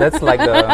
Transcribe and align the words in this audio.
that's 0.00 0.22
like 0.22 0.40
the 0.40 0.64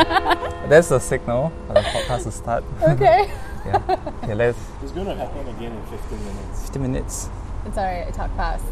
that's 0.70 0.88
the 0.88 0.98
signal 0.98 1.52
for 1.66 1.74
the 1.74 1.80
podcast 1.80 2.22
to 2.24 2.30
start. 2.32 2.64
Okay. 2.82 3.26
yeah. 3.66 3.98
Okay, 4.22 4.34
let's 4.34 4.58
It's 4.82 4.92
going 4.92 5.06
to 5.06 5.14
happen 5.16 5.46
again 5.48 5.72
in 5.72 5.82
15 5.86 6.18
minutes. 6.24 6.62
Fifteen 6.62 6.82
minutes. 6.82 7.28
It's 7.66 7.76
alright, 7.76 8.06
I 8.06 8.10
talk 8.12 8.30
fast. 8.36 8.64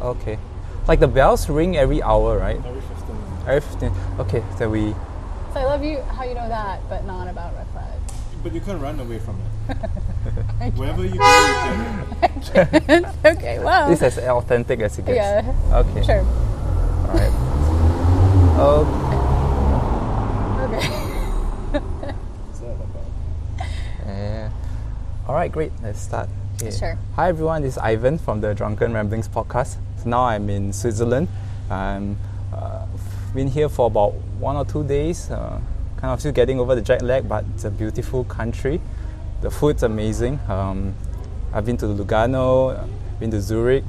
Okay. 0.00 0.38
Like 0.86 1.00
the 1.00 1.08
bells 1.08 1.48
ring 1.50 1.76
every 1.76 2.00
hour, 2.02 2.38
right? 2.38 2.62
Every 2.64 2.80
15 2.80 3.08
minutes. 3.08 3.42
Every 3.46 3.60
15. 3.60 3.92
Okay, 4.20 4.42
so 4.56 4.70
we 4.70 4.94
So 5.52 5.60
I 5.60 5.64
love 5.64 5.82
you 5.82 6.00
how 6.14 6.22
you 6.24 6.34
know 6.34 6.48
that, 6.48 6.80
but 6.88 7.04
not 7.04 7.26
about 7.26 7.54
red 7.56 7.66
flags. 7.74 8.12
But 8.42 8.54
you 8.54 8.60
can't 8.60 8.80
run 8.80 9.00
away 9.00 9.18
from 9.18 9.40
it. 9.42 9.76
Wherever 10.78 11.02
you 11.04 11.18
go, 11.18 11.26
you 11.26 12.52
can. 12.54 13.06
okay, 13.26 13.58
well. 13.58 13.88
this 13.90 14.02
is 14.02 14.18
as 14.18 14.28
authentic 14.28 14.78
as 14.80 14.96
it 14.98 15.06
gets. 15.06 15.16
yeah. 15.16 15.82
Okay. 15.82 16.02
Sure. 16.06 16.20
All 16.22 17.18
right. 17.18 17.34
Oh, 18.58 18.86
Okay. 20.66 20.86
Is 22.52 22.60
that 22.60 22.74
about? 22.74 23.66
yeah. 24.06 24.50
All 25.28 25.34
right, 25.34 25.50
great. 25.50 25.72
Let's 25.82 26.00
start. 26.00 26.28
Okay. 26.54 26.70
Sure. 26.70 26.96
Hi 27.16 27.28
everyone, 27.30 27.62
this 27.62 27.72
is 27.72 27.78
Ivan 27.78 28.16
from 28.16 28.40
the 28.40 28.54
Drunken 28.54 28.92
Ramblings 28.92 29.26
podcast. 29.26 29.76
So 30.00 30.08
now 30.08 30.22
I'm 30.22 30.48
in 30.48 30.72
Switzerland. 30.72 31.26
I'm 31.68 32.16
uh, 32.54 32.86
been 33.34 33.48
here 33.48 33.68
for 33.68 33.88
about 33.88 34.14
one 34.38 34.54
or 34.54 34.64
two 34.64 34.84
days. 34.84 35.28
Uh, 35.28 35.60
kind 35.96 36.12
of 36.12 36.20
still 36.20 36.30
getting 36.30 36.60
over 36.60 36.76
the 36.76 36.80
jet 36.80 37.02
lag, 37.02 37.28
but 37.28 37.44
it's 37.56 37.64
a 37.64 37.72
beautiful 37.72 38.22
country. 38.22 38.80
The 39.40 39.50
food's 39.50 39.82
amazing. 39.82 40.38
Um, 40.48 40.94
I've 41.52 41.66
been 41.66 41.76
to 41.78 41.86
Lugano, 41.86 42.78
uh, 42.78 42.86
been 43.18 43.32
to 43.32 43.40
Zurich. 43.40 43.82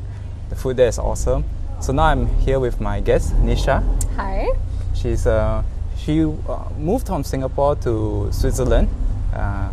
The 0.50 0.56
food 0.56 0.78
there 0.78 0.88
is 0.88 0.98
awesome. 0.98 1.45
So 1.81 1.94
now 1.94 2.06
I'm 2.06 2.26
here 2.40 2.59
with 2.59 2.81
my 2.81 3.00
guest 3.00 3.36
Nisha. 3.36 3.84
Hi. 4.16 4.48
She's 4.95 5.28
uh, 5.28 5.62
she 5.98 6.23
uh, 6.23 6.70
moved 6.80 7.06
from 7.06 7.23
Singapore 7.23 7.76
to 7.76 8.28
Switzerland 8.31 8.89
uh, 9.36 9.70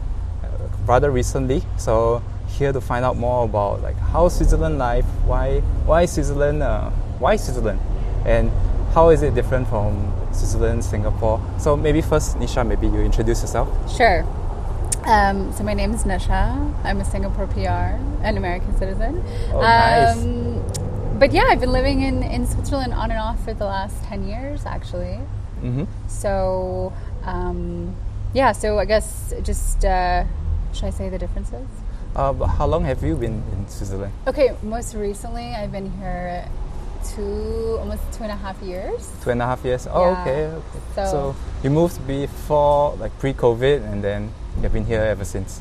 rather 0.87 1.11
recently. 1.11 1.63
So 1.77 2.23
here 2.49 2.73
to 2.73 2.81
find 2.81 3.05
out 3.05 3.17
more 3.17 3.45
about 3.45 3.83
like 3.83 3.97
how 3.97 4.29
Switzerland 4.29 4.79
life, 4.79 5.07
why 5.25 5.61
why 5.87 6.07
Switzerland, 6.07 6.63
uh, 6.63 6.91
why 7.19 7.37
Switzerland, 7.37 7.81
and 8.25 8.51
how 8.93 9.09
is 9.09 9.23
it 9.23 9.35
different 9.35 9.69
from 9.69 10.13
Switzerland, 10.33 10.85
Singapore. 10.85 11.41
So 11.59 11.77
maybe 11.77 12.01
first, 12.01 12.37
Nisha, 12.37 12.67
maybe 12.67 12.87
you 12.87 13.01
introduce 13.01 13.43
yourself. 13.43 13.69
Sure. 13.97 14.25
Um, 15.05 15.53
so 15.53 15.65
my 15.65 15.75
name 15.75 15.93
is 15.93 16.05
Nisha. 16.05 16.75
I'm 16.85 17.01
a 17.01 17.05
Singapore 17.05 17.47
PR, 17.47 17.99
an 18.25 18.37
American 18.37 18.77
citizen. 18.77 19.23
Oh, 19.53 19.61
nice. 19.61 20.17
Um, 20.17 21.19
but 21.19 21.33
yeah, 21.33 21.45
I've 21.49 21.61
been 21.61 21.73
living 21.73 22.03
in, 22.03 22.23
in 22.23 22.47
Switzerland 22.47 22.93
on 22.95 23.11
and 23.11 23.21
off 23.21 23.43
for 23.45 23.55
the 23.55 23.65
last 23.65 24.03
10 24.05 24.27
years, 24.27 24.65
actually. 24.65 25.21
Mm-hmm. 25.63 25.85
So, 26.09 26.93
um, 27.25 27.95
yeah, 28.33 28.53
so 28.53 28.79
I 28.79 28.85
guess 28.85 29.35
just, 29.43 29.85
uh, 29.85 30.25
should 30.75 30.87
I 30.87 30.91
say 30.91 31.09
the 31.09 31.19
differences? 31.19 31.67
Uh, 32.17 32.33
how 32.47 32.67
long 32.67 32.85
have 32.85 33.03
you 33.03 33.17
been 33.17 33.43
in 33.53 33.69
Switzerland? 33.69 34.13
Okay, 34.27 34.55
most 34.63 34.95
recently 34.95 35.55
I've 35.55 35.73
been 35.73 35.91
here 35.99 36.47
two, 37.15 37.77
almost 37.81 38.03
two 38.13 38.23
and 38.23 38.33
a 38.33 38.37
half 38.37 38.61
years. 38.63 39.11
Two 39.23 39.31
and 39.31 39.43
a 39.43 39.47
half 39.47 39.65
years. 39.65 39.87
Oh, 39.91 40.11
Yeah. 40.11 40.21
okay. 40.23 40.45
okay. 40.47 40.79
So- 40.95 41.05
so 41.11 41.37
you 41.63 41.71
moved 41.71 42.07
before 42.07 42.95
like 42.97 43.13
pre-COVID, 43.19 43.85
and 43.91 44.03
then 44.03 44.31
you've 44.63 44.73
been 44.73 44.87
here 44.87 45.03
ever 45.03 45.25
since. 45.25 45.61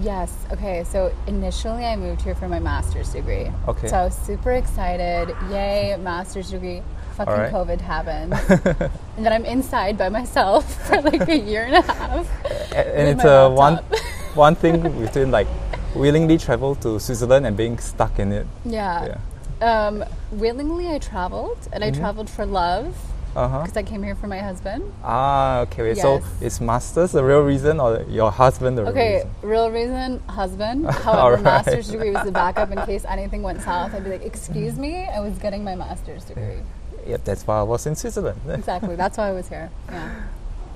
Yes. 0.00 0.32
Okay. 0.50 0.84
So 0.84 1.12
initially, 1.26 1.84
I 1.84 1.96
moved 1.96 2.22
here 2.22 2.34
for 2.34 2.48
my 2.48 2.58
master's 2.58 3.10
degree. 3.12 3.50
Okay. 3.68 3.88
So 3.88 3.96
I 3.96 4.04
was 4.04 4.14
super 4.16 4.52
excited. 4.52 5.34
Yay, 5.50 5.96
master's 6.00 6.50
degree. 6.50 6.82
Fucking 7.16 7.32
Alright. 7.34 7.52
COVID 7.52 7.80
happened, 7.82 8.32
and 9.16 9.26
then 9.26 9.34
I'm 9.34 9.44
inside 9.44 9.98
by 9.98 10.08
myself 10.08 10.64
for 10.88 11.02
like 11.02 11.28
a 11.28 11.36
year 11.36 11.64
and 11.64 11.74
a 11.76 11.82
half. 11.82 12.26
A- 12.72 12.96
and 12.98 13.08
it's 13.12 13.24
a 13.24 13.50
one. 13.50 13.80
one 14.34 14.54
thing 14.54 14.80
between 15.00 15.30
like 15.30 15.46
willingly 15.94 16.38
travel 16.38 16.74
to 16.76 16.98
Switzerland 16.98 17.46
and 17.46 17.56
being 17.56 17.78
stuck 17.78 18.18
in 18.18 18.32
it. 18.32 18.46
Yeah. 18.64 19.18
Um, 19.60 20.04
willingly, 20.32 20.88
I 20.88 20.98
traveled, 20.98 21.58
and 21.72 21.84
I 21.84 21.90
traveled 21.90 22.28
for 22.28 22.44
love 22.44 22.96
because 23.34 23.76
I 23.76 23.82
came 23.82 24.02
here 24.02 24.14
for 24.14 24.26
my 24.26 24.38
husband. 24.40 24.92
Ah, 25.04 25.60
okay. 25.60 25.82
Wait, 25.82 25.96
So 25.98 26.14
Yes. 26.16 26.24
is 26.40 26.60
masters 26.60 27.12
the 27.12 27.24
real 27.24 27.40
reason 27.42 27.80
or 27.80 28.02
your 28.08 28.30
husband 28.30 28.76
the 28.76 28.82
real 28.82 28.90
Okay, 28.92 29.14
reason? 29.16 29.30
real 29.42 29.70
reason, 29.70 30.20
husband. 30.28 30.86
However, 30.90 31.20
Alright. 31.38 31.42
master's 31.42 31.88
degree 31.88 32.10
was 32.10 32.24
the 32.24 32.32
backup 32.32 32.70
in 32.72 32.78
case 32.84 33.04
anything 33.08 33.42
went 33.42 33.62
south. 33.62 33.94
I'd 33.94 34.04
be 34.04 34.10
like, 34.10 34.22
"Excuse 34.24 34.76
me, 34.76 35.06
I 35.06 35.20
was 35.20 35.38
getting 35.38 35.64
my 35.64 35.74
master's 35.74 36.24
degree." 36.24 36.60
Yep, 37.06 37.24
that's 37.24 37.46
why 37.46 37.58
I 37.60 37.62
was 37.62 37.86
in 37.86 37.94
Switzerland. 37.96 38.40
Exactly. 38.48 38.96
That's 38.96 39.16
why 39.16 39.28
I 39.28 39.32
was 39.32 39.48
here. 39.48 39.70
Yeah. 39.90 40.10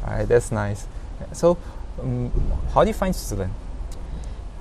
Alright, 0.04 0.28
that's 0.28 0.50
nice. 0.52 0.86
So, 1.32 1.58
um, 2.00 2.30
how 2.74 2.82
do 2.84 2.88
you 2.88 2.94
find 2.94 3.14
Switzerland? 3.14 3.52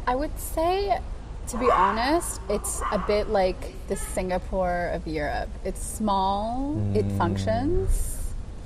I 0.07 0.15
would 0.15 0.37
say, 0.39 0.99
to 1.47 1.57
be 1.57 1.69
honest, 1.71 2.39
it's 2.49 2.81
a 2.91 2.99
bit 2.99 3.29
like 3.29 3.73
the 3.87 3.95
Singapore 3.95 4.91
of 4.93 5.07
Europe. 5.07 5.49
It's 5.63 5.81
small, 5.81 6.77
it 6.93 7.05
Mm. 7.07 7.17
functions. 7.17 8.17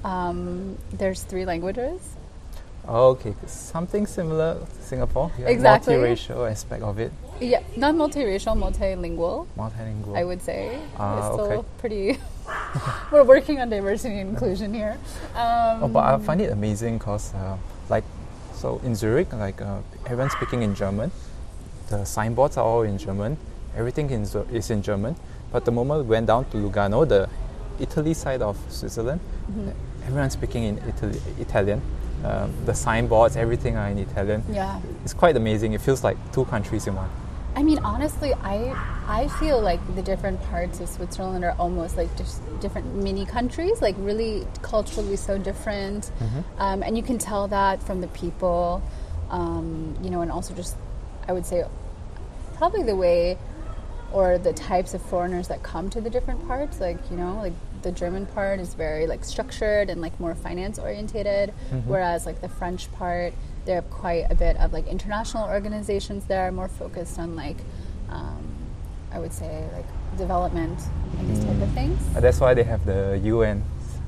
Um, 0.03 0.78
there's 0.91 1.24
three 1.24 1.46
languages. 1.46 2.00
Okay, 2.88 3.35
something 3.46 4.07
similar 4.07 4.56
to 4.56 4.81
Singapore. 4.84 5.31
Yeah, 5.38 5.47
Exactly. 5.50 5.96
Multiracial 5.96 6.50
aspect 6.50 6.81
of 6.84 6.97
it, 7.00 7.12
Yeah, 7.40 7.62
not 7.78 7.94
multiracial, 7.96 8.56
multilingual. 8.57 9.46
multilingual. 9.57 10.16
I 10.18 10.24
would 10.24 10.41
say 10.41 10.80
Ah, 10.97 11.18
it's 11.18 11.28
still 11.34 11.51
okay. 11.59 11.68
pretty. 11.78 12.18
we're 13.12 13.24
working 13.24 13.59
on 13.62 13.69
diversity 13.69 14.19
and 14.19 14.30
inclusion 14.31 14.74
here. 14.74 14.97
Um, 15.36 15.84
Oh, 15.84 15.88
but 15.88 16.03
I 16.03 16.18
find 16.19 16.41
it 16.41 16.51
amazing 16.51 16.97
because, 16.97 17.34
uh, 17.36 17.57
like, 17.90 18.03
so 18.59 18.80
in 18.84 18.94
Zurich, 18.96 19.31
like 19.34 19.62
uh, 19.62 19.80
everyone's 20.06 20.34
speaking 20.34 20.62
in 20.64 20.75
German. 20.75 21.12
The 21.90 22.03
signboards 22.06 22.58
are 22.58 22.66
all 22.66 22.81
in 22.84 22.97
German. 22.97 23.38
Everything 23.75 24.09
in, 24.12 24.24
is 24.52 24.70
in 24.70 24.81
German. 24.81 25.16
But 25.52 25.66
the 25.66 25.72
moment 25.72 26.03
we 26.06 26.09
went 26.09 26.28
down 26.28 26.46
to 26.52 26.58
Lugano, 26.58 27.08
the 27.08 27.28
Italy 27.80 28.14
side 28.14 28.42
of 28.42 28.58
Switzerland, 28.69 29.19
Mm-hmm. 29.50 29.69
everyone's 30.06 30.34
speaking 30.34 30.64
in 30.66 30.78
Italy, 30.88 31.19
Italian. 31.40 31.81
Um, 32.24 32.53
the 32.66 32.74
signboards, 32.74 33.36
everything 33.38 33.78
are 33.78 33.88
in 33.90 33.98
Italian. 33.98 34.44
yeah. 34.52 34.80
It's 35.03 35.14
quite 35.14 35.36
amazing. 35.38 35.74
It 35.74 35.81
feels 35.81 36.03
like 36.03 36.18
two 36.34 36.46
countries 36.46 36.86
in 36.86 36.94
one. 36.96 37.09
I 37.59 37.64
mean, 37.64 37.80
honestly, 37.80 38.34
I 38.36 38.58
I 39.06 39.28
feel 39.28 39.59
like 39.59 39.81
the 39.94 40.02
different 40.02 40.42
parts 40.44 40.80
of 40.80 40.88
Switzerland 40.88 41.44
are 41.44 41.56
almost 41.59 41.97
like 41.97 42.16
just 42.16 42.42
different 42.62 42.96
mini 42.96 43.25
countries, 43.25 43.81
like 43.81 43.96
really 43.97 44.47
culturally 44.62 45.18
so 45.18 45.38
different, 45.38 46.09
um, 46.58 46.84
and 46.84 46.96
you 46.96 47.03
can 47.03 47.18
tell 47.18 47.50
that 47.50 47.84
from 47.84 48.00
the 48.00 48.08
people, 48.08 48.81
um, 49.30 49.98
you 50.02 50.09
know, 50.09 50.22
and 50.22 50.31
also 50.31 50.53
just 50.53 50.78
I 51.28 51.34
would 51.34 51.46
say 51.46 51.66
probably 52.56 52.84
the 52.84 52.96
way 52.96 53.38
or 54.14 54.38
the 54.38 54.53
types 54.53 54.94
of 54.94 55.02
foreigners 55.02 55.50
that 55.50 55.62
come 55.62 55.90
to 55.90 56.00
the 56.00 56.09
different 56.09 56.48
parts, 56.48 56.80
like 56.80 56.98
you 57.12 57.18
know, 57.18 57.34
like 57.42 57.53
the 57.81 57.92
German 57.92 58.25
part 58.28 58.62
is 58.62 58.74
very 58.74 59.06
like 59.06 59.25
structured 59.25 59.90
and 59.90 60.00
like 60.00 60.18
more 60.18 60.34
finance 60.34 60.80
orientated, 60.80 61.50
whereas 61.86 62.25
like 62.25 62.40
the 62.40 62.48
French 62.50 62.90
part, 62.94 63.34
they 63.66 63.74
have 63.74 63.90
quite 63.90 64.25
a 64.30 64.36
bit 64.36 64.58
of 64.58 64.74
like 64.74 64.88
international 64.88 65.47
organizations 65.50 66.25
there, 66.25 66.52
more 66.52 66.68
focused 66.68 67.20
on 67.20 67.36
like, 67.36 67.58
um, 68.09 68.44
I 69.12 69.20
would 69.20 69.34
say 69.34 69.66
like 69.74 69.86
development 70.18 70.80
and 71.18 71.30
these 71.30 71.44
type 71.44 71.62
of 71.62 71.72
things. 71.74 72.00
Uh, 72.16 72.19
that's 72.19 72.40
why 72.40 72.53
they 72.53 72.64
have 72.64 72.86
the 72.86 73.19
UN 73.24 73.64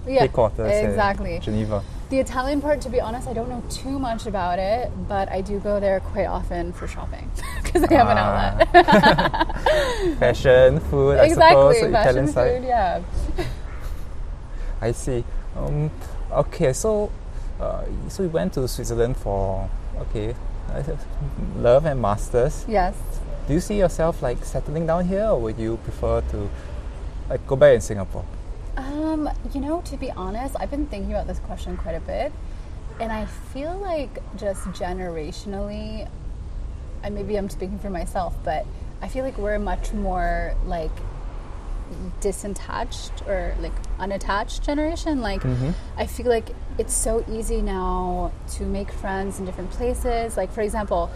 Yeah, 0.08 0.22
headquarters 0.22 0.72
exactly. 0.84 1.36
in 1.36 1.42
Geneva. 1.42 1.84
The 2.10 2.20
Italian 2.20 2.60
part, 2.60 2.82
to 2.82 2.90
be 2.90 3.00
honest, 3.00 3.28
I 3.30 3.34
don't 3.34 3.48
know 3.48 3.64
too 3.70 3.98
much 3.98 4.26
about 4.26 4.60
it, 4.60 4.92
but 5.08 5.30
I 5.32 5.40
do 5.42 5.60
go 5.60 5.80
there 5.80 6.02
quite 6.02 6.26
often 6.26 6.74
for 6.74 6.86
shopping 6.88 7.30
because 7.64 7.84
they 7.84 7.96
have 7.96 8.10
an 8.10 8.18
outlet. 8.18 8.68
Fashion, 10.20 10.80
food, 10.82 11.18
I 11.20 11.26
exactly, 11.26 11.76
suppose, 11.76 11.92
fashion, 11.94 11.96
Italian 11.96 12.28
side. 12.28 12.52
food, 12.62 12.68
yeah. 12.68 13.02
I 14.82 14.92
see. 14.92 15.24
Um, 15.56 15.90
okay, 16.32 16.74
so 16.74 17.12
uh, 17.62 17.86
so 18.10 18.24
you 18.24 18.30
went 18.30 18.54
to 18.54 18.68
Switzerland 18.68 19.16
for 19.18 19.70
okay, 20.00 20.36
love 21.58 21.86
and 21.86 22.02
masters. 22.02 22.66
Yes. 22.68 22.96
Do 23.48 23.54
you 23.54 23.60
see 23.60 23.78
yourself 23.78 24.22
like 24.22 24.44
settling 24.44 24.88
down 24.88 25.08
here, 25.08 25.26
or 25.26 25.40
would 25.40 25.60
you 25.60 25.78
prefer 25.78 26.22
to 26.22 26.50
like 27.30 27.46
go 27.48 27.56
back 27.56 27.76
in 27.76 27.82
Singapore? 27.82 28.26
Um, 28.78 29.30
you 29.54 29.62
know, 29.62 29.82
to 29.82 29.98
be 29.98 30.12
honest, 30.12 30.56
I've 30.60 30.72
been 30.72 30.88
thinking 30.88 31.12
about 31.12 31.28
this 31.28 31.40
question 31.40 31.78
quite 31.78 31.96
a 31.96 32.00
bit, 32.00 32.32
and 33.00 33.12
I 33.12 33.26
feel 33.26 33.78
like 33.78 34.20
just 34.38 34.62
generationally, 34.68 36.08
and 37.04 37.14
maybe 37.14 37.38
I'm 37.38 37.50
speaking 37.50 37.80
for 37.80 37.90
myself, 37.90 38.36
but 38.44 38.66
I 39.02 39.08
feel 39.08 39.24
like 39.24 39.38
we're 39.38 39.60
much 39.60 39.94
more 39.94 40.56
like 40.66 40.92
disattached 42.22 43.28
or 43.28 43.56
like 43.60 43.74
unattached 44.02 44.64
generation. 44.64 45.22
Like, 45.22 45.42
Mm-hmm. 45.42 45.72
I 45.98 46.06
feel 46.08 46.28
like 46.38 46.50
it's 46.78 46.94
so 46.94 47.24
easy 47.32 47.62
now 47.62 48.32
to 48.56 48.64
make 48.64 48.92
friends 48.92 49.40
in 49.40 49.46
different 49.46 49.72
places. 49.72 50.38
Like, 50.38 50.52
for 50.52 50.62
example, 50.62 51.10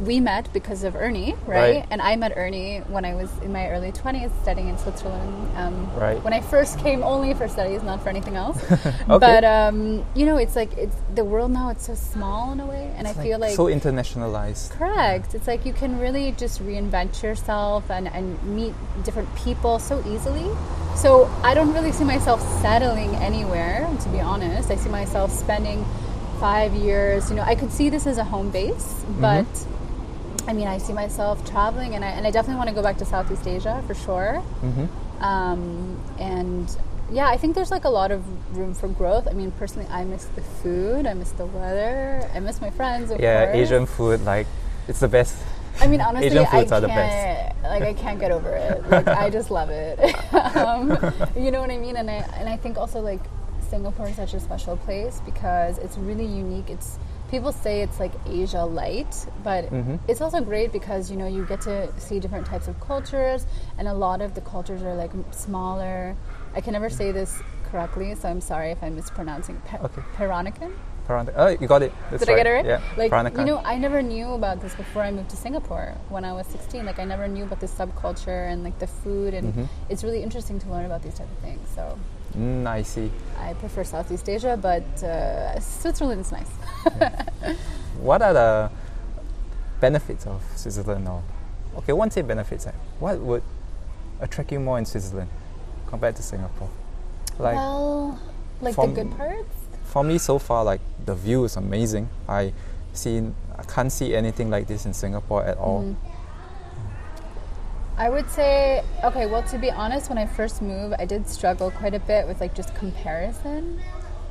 we 0.00 0.18
met 0.18 0.50
because 0.54 0.82
of 0.82 0.96
Ernie, 0.96 1.34
right? 1.46 1.76
Right. 1.76 1.86
And 1.90 2.00
I 2.00 2.16
met 2.16 2.32
Ernie 2.36 2.78
when 2.94 3.04
I 3.04 3.14
was 3.14 3.30
in 3.44 3.52
my 3.52 3.68
early 3.68 3.92
20s 3.92 4.30
studying 4.42 4.68
in 4.68 4.78
Switzerland. 4.78 5.32
Um, 5.56 5.74
Right. 6.04 6.18
When 6.24 6.32
I 6.32 6.40
first 6.40 6.78
came 6.78 7.02
only 7.02 7.34
for 7.34 7.46
studies, 7.56 7.82
not 7.82 8.02
for 8.02 8.08
anything 8.08 8.36
else. 8.44 8.58
Okay. 9.14 9.26
But, 9.26 9.44
um, 9.44 9.76
you 10.18 10.24
know, 10.28 10.38
it's 10.44 10.56
like 10.56 10.72
it's 10.84 10.96
the 11.14 11.24
world 11.32 11.50
now, 11.60 11.66
it's 11.74 11.86
so 11.86 11.94
small 11.94 12.52
in 12.54 12.60
a 12.60 12.66
way. 12.74 12.84
And 12.96 13.06
I 13.06 13.12
feel 13.12 13.38
like. 13.38 13.54
so 13.54 13.66
internationalized. 13.66 14.70
Correct. 14.78 15.34
It's 15.36 15.46
like 15.52 15.60
you 15.68 15.74
can 15.74 15.92
really 16.04 16.32
just 16.32 16.56
reinvent 16.68 17.22
yourself 17.22 17.90
and, 17.90 18.08
and 18.08 18.24
meet 18.58 18.72
different 19.06 19.28
people 19.44 19.78
so 19.78 19.94
easily. 20.14 20.48
So 21.04 21.26
I 21.42 21.52
don't 21.56 21.72
really 21.76 21.92
see 21.92 22.04
myself 22.04 22.23
settling 22.24 23.14
anywhere, 23.16 23.88
to 24.02 24.08
be 24.08 24.20
honest. 24.20 24.70
I 24.70 24.76
see 24.76 24.88
myself 24.88 25.30
spending 25.30 25.84
five 26.40 26.74
years. 26.74 27.30
You 27.30 27.36
know, 27.36 27.42
I 27.42 27.54
could 27.54 27.70
see 27.70 27.90
this 27.90 28.06
as 28.06 28.18
a 28.18 28.24
home 28.24 28.50
base, 28.50 29.04
but 29.20 29.46
I 30.48 30.52
mean, 30.52 30.66
I 30.66 30.78
see 30.78 30.92
myself 30.92 31.48
traveling, 31.48 31.94
and 31.94 32.04
I, 32.04 32.08
and 32.08 32.26
I 32.26 32.30
definitely 32.30 32.56
want 32.56 32.68
to 32.70 32.74
go 32.74 32.82
back 32.82 32.98
to 32.98 33.04
Southeast 33.04 33.46
Asia 33.46 33.82
for 33.86 33.94
sure. 33.94 34.42
Um, 35.20 36.00
and 36.18 36.74
yeah, 37.10 37.28
I 37.28 37.36
think 37.36 37.54
there's 37.54 37.70
like 37.70 37.84
a 37.84 37.90
lot 37.90 38.10
of 38.10 38.24
room 38.56 38.74
for 38.74 38.88
growth. 38.88 39.28
I 39.28 39.32
mean, 39.32 39.52
personally, 39.52 39.88
I 39.90 40.04
miss 40.04 40.24
the 40.34 40.42
food, 40.42 41.06
I 41.06 41.14
miss 41.14 41.30
the 41.32 41.46
weather, 41.46 42.28
I 42.34 42.40
miss 42.40 42.60
my 42.60 42.70
friends. 42.70 43.12
Yeah, 43.18 43.44
course. 43.44 43.56
Asian 43.56 43.86
food, 43.86 44.24
like 44.24 44.46
it's 44.88 45.00
the 45.00 45.08
best. 45.08 45.36
I 45.80 45.86
mean, 45.86 46.00
honestly, 46.00 46.26
Asian 46.26 46.38
I 46.46 46.50
foods 46.50 46.72
are 46.72 46.80
can't. 46.80 46.82
the 46.82 46.88
best. 46.88 47.23
Like, 47.74 47.82
I 47.82 47.94
can't 47.94 48.20
get 48.20 48.30
over 48.30 48.50
it. 48.54 48.82
Like, 48.94 49.08
I 49.08 49.30
just 49.30 49.50
love 49.50 49.70
it. 49.70 49.98
um, 50.56 50.90
you 51.36 51.50
know 51.50 51.60
what 51.60 51.70
I 51.70 51.78
mean? 51.78 51.96
And 51.96 52.08
I 52.10 52.18
and 52.38 52.48
I 52.48 52.56
think 52.56 52.78
also 52.78 53.00
like 53.00 53.20
Singapore 53.70 54.08
is 54.08 54.16
such 54.16 54.34
a 54.34 54.40
special 54.40 54.76
place 54.86 55.20
because 55.24 55.78
it's 55.78 55.96
really 55.98 56.24
unique. 56.44 56.68
It's 56.70 56.98
people 57.30 57.50
say 57.50 57.82
it's 57.82 57.98
like 57.98 58.12
Asia 58.26 58.64
light, 58.64 59.14
but 59.42 59.64
Mm-hmm. 59.72 59.96
it's 60.06 60.20
also 60.20 60.40
great 60.40 60.70
because 60.72 61.10
you 61.10 61.16
know 61.16 61.26
you 61.26 61.44
get 61.46 61.60
to 61.62 61.76
see 61.98 62.20
different 62.20 62.46
types 62.46 62.68
of 62.68 62.78
cultures, 62.78 63.46
and 63.78 63.88
a 63.88 63.94
lot 64.06 64.20
of 64.22 64.34
the 64.34 64.40
cultures 64.40 64.82
are 64.82 64.94
like 64.94 65.10
smaller. 65.32 66.14
I 66.54 66.60
can 66.60 66.72
never 66.78 66.90
say 66.90 67.10
this 67.10 67.40
correctly, 67.70 68.14
so 68.14 68.28
I'm 68.28 68.40
sorry 68.40 68.70
if 68.70 68.80
I'm 68.84 68.94
mispronouncing. 68.94 69.60
Pe- 69.66 69.78
Okay. 69.86 70.02
Peranakan? 70.16 70.72
Peranakan. 71.08 71.32
Oh, 71.36 71.48
you 71.48 71.66
got 71.68 71.82
it. 71.82 71.92
That's 72.10 72.24
Did 72.24 72.32
I 72.32 72.36
get 72.36 72.46
it 72.46 72.50
right? 72.50 72.64
Yeah. 72.64 72.80
Like 72.96 73.12
Peranakan. 73.12 73.38
you 73.40 73.44
know, 73.44 73.60
I 73.64 73.76
never 73.76 74.00
knew 74.02 74.32
about 74.32 74.60
this 74.62 74.74
before 74.74 75.02
I 75.02 75.10
moved 75.10 75.28
to 75.30 75.36
Singapore 75.36 75.94
when 76.08 76.24
I 76.24 76.32
was 76.32 76.46
16. 76.46 76.86
Like 76.86 76.98
I 76.98 77.04
never 77.04 77.28
knew 77.28 77.44
about 77.44 77.60
this 77.60 77.72
subculture 77.74 78.48
and 78.50 78.64
like 78.64 78.78
the 78.78 78.86
food, 78.86 79.34
and 79.34 79.52
Mm-hmm. 79.52 79.64
it's 79.90 80.02
really 80.02 80.22
interesting 80.22 80.58
to 80.60 80.68
learn 80.70 80.86
about 80.86 81.02
these 81.02 81.14
type 81.14 81.28
of 81.30 81.38
things. 81.44 81.68
So 81.74 81.98
Mm, 82.34 82.66
I 82.66 82.82
see. 82.82 83.12
I 83.38 83.52
prefer 83.54 83.84
Southeast 83.84 84.28
Asia, 84.28 84.58
but 84.60 84.82
uh, 85.04 85.60
Switzerland 85.60 86.20
is 86.20 86.32
nice. 86.32 86.50
What 88.00 88.22
are 88.22 88.32
the 88.34 88.70
benefits 89.80 90.26
of 90.26 90.42
Switzerland? 90.56 91.06
Or 91.08 91.22
okay, 91.78 91.92
one 91.92 92.10
say 92.10 92.22
benefits. 92.22 92.66
eh, 92.66 92.72
What 92.98 93.18
would 93.20 93.42
attract 94.20 94.50
you 94.52 94.58
more 94.60 94.78
in 94.78 94.84
Switzerland 94.84 95.30
compared 95.86 96.16
to 96.16 96.22
Singapore? 96.22 96.68
Like 97.38 97.54
well, 97.56 98.18
like 98.60 98.76
the 98.76 98.86
good 98.86 99.16
parts. 99.16 99.54
For 99.94 100.02
me, 100.02 100.18
so 100.18 100.40
far, 100.40 100.64
like 100.64 100.80
the 101.06 101.14
view 101.14 101.44
is 101.44 101.56
amazing. 101.56 102.08
I 102.28 102.52
see, 102.92 103.30
I 103.56 103.62
can't 103.62 103.92
see 103.92 104.12
anything 104.12 104.50
like 104.50 104.66
this 104.66 104.86
in 104.86 104.92
Singapore 104.92 105.44
at 105.44 105.56
all. 105.56 105.82
Mm-hmm. 105.82 106.10
I 107.96 108.10
would 108.10 108.28
say, 108.28 108.82
okay, 109.04 109.26
well, 109.26 109.44
to 109.44 109.56
be 109.56 109.70
honest, 109.70 110.08
when 110.08 110.18
I 110.18 110.26
first 110.26 110.60
moved, 110.60 110.96
I 110.98 111.04
did 111.04 111.28
struggle 111.28 111.70
quite 111.70 111.94
a 111.94 112.00
bit 112.00 112.26
with 112.26 112.40
like 112.40 112.56
just 112.56 112.74
comparison. 112.74 113.80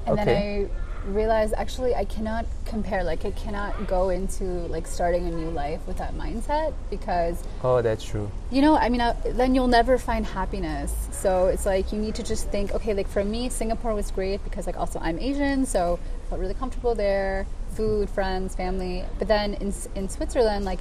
And 0.06 0.20
Okay. 0.20 0.26
then 0.26 0.70
I 0.70 0.70
realized 1.06 1.54
actually 1.56 1.94
I 1.96 2.06
cannot 2.06 2.46
compare, 2.66 3.04
like, 3.04 3.26
I 3.26 3.32
cannot 3.32 3.88
go 3.88 4.10
into 4.10 4.44
like 4.44 4.88
starting 4.88 5.28
a 5.28 5.32
new 5.32 5.50
life 5.50 5.86
with 5.88 5.98
that 5.98 6.16
mindset 6.16 6.74
because 6.90 7.44
Oh, 7.64 7.82
that's 7.82 8.04
true. 8.04 8.32
you 8.52 8.62
know, 8.62 8.76
I 8.76 8.90
mean, 8.90 9.02
uh, 9.02 9.16
then 9.26 9.54
you'll 9.56 9.68
never 9.68 9.98
find 9.98 10.26
happiness. 10.26 10.94
So 11.12 11.48
it's 11.48 11.66
like 11.66 11.92
you 11.92 12.00
need 12.00 12.16
to 12.16 12.24
just 12.24 12.50
think, 12.50 12.72
okay, 12.74 12.94
like 12.94 13.08
for 13.08 13.24
me, 13.24 13.50
Singapore 13.50 13.94
was 13.94 14.12
great 14.12 14.44
because 14.44 14.66
like 14.66 14.78
also 14.78 15.00
I'm 15.00 15.20
Asian, 15.20 15.66
so 15.66 16.00
I 16.26 16.30
felt 16.30 16.42
really 16.42 16.54
comfortable 16.54 16.96
there. 16.96 17.46
Food, 17.76 18.10
friends, 18.10 18.56
family. 18.56 19.04
But 19.20 19.28
then 19.28 19.56
in 19.56 19.74
in 19.96 20.08
Switzerland, 20.10 20.64
like 20.66 20.80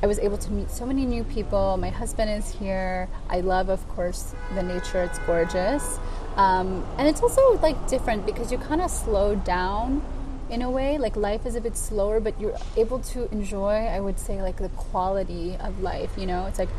I 0.00 0.06
was 0.06 0.20
able 0.20 0.38
to 0.38 0.52
meet 0.52 0.70
so 0.70 0.86
many 0.86 1.04
new 1.04 1.24
people. 1.24 1.76
My 1.76 1.90
husband 1.90 2.30
is 2.30 2.48
here. 2.54 3.08
I 3.28 3.40
love, 3.40 3.68
of 3.68 3.86
course, 3.88 4.32
the 4.54 4.62
nature. 4.62 5.02
It's 5.02 5.18
gorgeous, 5.26 5.98
um, 6.38 6.86
and 6.96 7.06
it's 7.06 7.20
also 7.20 7.58
like 7.60 7.88
different 7.88 8.24
because 8.24 8.50
you 8.50 8.58
kind 8.58 8.80
of 8.80 8.90
slow 8.90 9.34
down 9.34 10.02
in 10.50 10.62
a 10.62 10.70
way 10.70 10.96
like 10.96 11.14
life 11.14 11.44
is 11.44 11.54
a 11.56 11.60
bit 11.60 11.76
slower 11.76 12.20
but 12.20 12.40
you're 12.40 12.56
able 12.76 12.98
to 13.00 13.30
enjoy 13.30 13.74
i 13.96 14.00
would 14.00 14.18
say 14.18 14.40
like 14.40 14.56
the 14.56 14.70
quality 14.70 15.56
of 15.60 15.82
life 15.82 16.10
you 16.16 16.24
know? 16.24 16.46
It's 16.46 16.58
like 16.58 16.70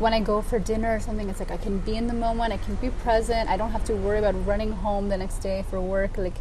when 0.00 0.12
i 0.12 0.18
go 0.18 0.42
for 0.42 0.58
dinner 0.58 0.96
or 0.96 0.98
something 1.00 1.28
it's 1.28 1.38
like 1.38 1.52
i 1.52 1.56
can 1.56 1.78
be 1.78 1.94
in 1.96 2.08
the 2.08 2.14
moment 2.14 2.52
i 2.52 2.56
can 2.56 2.74
be 2.76 2.90
present 2.90 3.48
i 3.48 3.56
don't 3.56 3.70
have 3.70 3.84
to 3.84 3.94
worry 3.94 4.18
about 4.18 4.34
running 4.44 4.72
home 4.72 5.08
the 5.08 5.16
next 5.16 5.38
day 5.38 5.64
for 5.70 5.80
work 5.80 6.18
like 6.18 6.34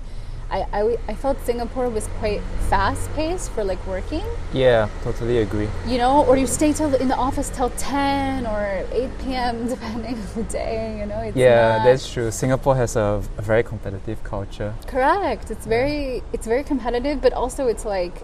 i, 0.52 0.60
I, 0.74 0.98
I 1.08 1.16
felt 1.16 1.38
singapore 1.46 1.90
was 1.90 2.08
quite 2.20 2.42
fast 2.70 3.12
paced 3.16 3.52
for 3.52 3.64
like 3.64 3.82
working 3.88 4.24
Yeah, 4.54 4.88
totally 5.04 5.38
agree. 5.40 5.70
you 5.88 5.98
know 5.98 6.24
or 6.26 6.38
you 6.38 6.48
stay 6.48 6.72
till 6.74 6.94
in 6.96 7.08
the 7.08 7.16
office 7.16 7.50
till 7.50 7.70
10 7.72 8.46
or 8.48 8.86
8 8.92 9.10
p.m 9.24 9.68
depending 9.74 10.16
on 10.16 10.28
the 10.36 10.44
day 10.44 10.98
you 11.00 11.06
know 11.06 11.20
it's 11.20 11.36
Yeah, 11.38 11.78
not- 11.78 11.86
that's 11.86 12.12
true. 12.12 12.32
Singapore 12.32 12.76
has 12.76 12.96
a, 12.96 13.22
a 13.38 13.42
very 13.42 13.64
competitive 13.64 14.24
culture. 14.24 14.74
Correct. 14.88 15.52
It's 15.52 15.66
very 15.66 16.24
it's 16.34 16.48
very 16.48 16.64
competitive, 16.64 17.22
but 17.22 17.34
also 17.34 17.68
it's 17.68 17.86
like, 17.86 18.16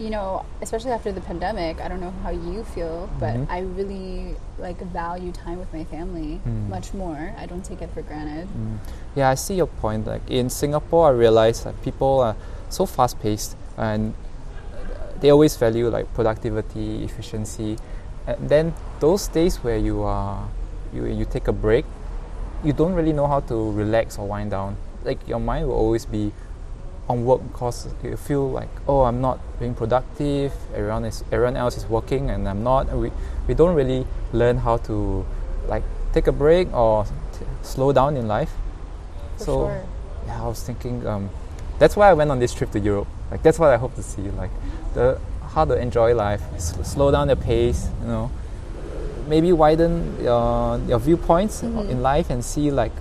you 0.00 0.10
know, 0.10 0.44
especially 0.62 0.92
after 0.92 1.12
the 1.12 1.20
pandemic. 1.20 1.80
I 1.80 1.86
don't 1.88 2.00
know 2.00 2.14
how 2.22 2.30
you 2.30 2.64
feel, 2.64 3.08
but 3.20 3.34
Mm-hmm. 3.36 3.52
I 3.52 3.58
really 3.60 4.34
like 4.58 4.78
value 4.92 5.30
time 5.32 5.58
with 5.58 5.72
my 5.72 5.84
family 5.84 6.40
Mm. 6.46 6.68
much 6.68 6.94
more. 6.94 7.34
I 7.38 7.44
don't 7.46 7.64
take 7.64 7.82
it 7.82 7.90
for 7.94 8.02
granted. 8.02 8.48
Yeah, 9.14 9.28
I 9.28 9.34
see 9.36 9.54
your 9.54 9.66
point. 9.68 10.06
Like 10.06 10.22
in 10.28 10.48
Singapore, 10.50 11.08
I 11.08 11.12
realize 11.12 11.64
that 11.64 11.74
people 11.82 12.20
are 12.20 12.36
so 12.70 12.86
fast 12.86 13.20
paced 13.20 13.56
and 13.76 14.14
they 15.20 15.30
always 15.30 15.56
value 15.56 15.88
like 15.88 16.06
productivity, 16.14 17.04
efficiency. 17.04 17.76
And 18.26 18.48
then 18.48 18.74
those 19.00 19.28
days 19.28 19.56
where 19.64 19.76
you 19.76 20.02
are 20.02 20.48
you 20.94 21.04
you 21.06 21.24
take 21.24 21.46
a 21.48 21.52
break, 21.52 21.84
you 22.64 22.72
don't 22.72 22.94
really 22.94 23.12
know 23.12 23.26
how 23.26 23.40
to 23.52 23.54
relax 23.72 24.18
or 24.18 24.26
wind 24.26 24.50
down. 24.50 24.76
Like 25.04 25.20
your 25.28 25.40
mind 25.40 25.68
will 25.68 25.76
always 25.76 26.04
be 26.06 26.32
on 27.10 27.24
work 27.24 27.40
because 27.52 27.88
you 28.02 28.16
feel 28.16 28.44
like 28.58 28.68
oh 28.86 29.02
I'm 29.08 29.20
not 29.20 29.38
being 29.58 29.74
productive. 29.74 30.52
Everyone 30.74 31.04
is 31.04 31.24
everyone 31.32 31.56
else 31.56 31.76
is 31.76 31.86
working 31.96 32.30
and 32.30 32.48
I'm 32.48 32.62
not. 32.62 32.82
We 32.96 33.10
we 33.48 33.54
don't 33.54 33.74
really 33.74 34.06
learn 34.32 34.56
how 34.58 34.76
to 34.88 35.24
like 35.68 35.82
take 36.14 36.26
a 36.28 36.32
break 36.32 36.66
or 36.72 37.04
t- 37.04 37.46
slow 37.62 37.92
down 37.92 38.16
in 38.16 38.26
life. 38.28 38.52
For 39.38 39.44
so 39.44 39.52
sure. 39.66 39.82
yeah, 40.26 40.42
I 40.44 40.46
was 40.46 40.62
thinking 40.62 41.06
um, 41.06 41.28
that's 41.78 41.96
why 41.96 42.10
I 42.10 42.14
went 42.14 42.30
on 42.30 42.38
this 42.38 42.52
trip 42.54 42.70
to 42.72 42.78
Europe. 42.80 43.08
Like 43.30 43.42
that's 43.42 43.58
what 43.58 43.70
I 43.70 43.76
hope 43.76 43.94
to 43.96 44.02
see. 44.02 44.22
Like 44.42 44.50
the 44.94 45.18
how 45.54 45.64
to 45.64 45.74
enjoy 45.74 46.14
life, 46.14 46.42
s- 46.54 46.74
slow 46.84 47.10
down 47.10 47.26
the 47.28 47.36
pace. 47.36 47.88
You 48.02 48.08
know, 48.08 48.30
maybe 49.28 49.52
widen 49.52 50.16
your 50.22 50.78
your 50.88 50.98
viewpoints 51.00 51.62
Mm-hmm. 51.62 51.90
in 51.90 52.02
life 52.02 52.30
and 52.30 52.44
see 52.44 52.70
like 52.70 52.92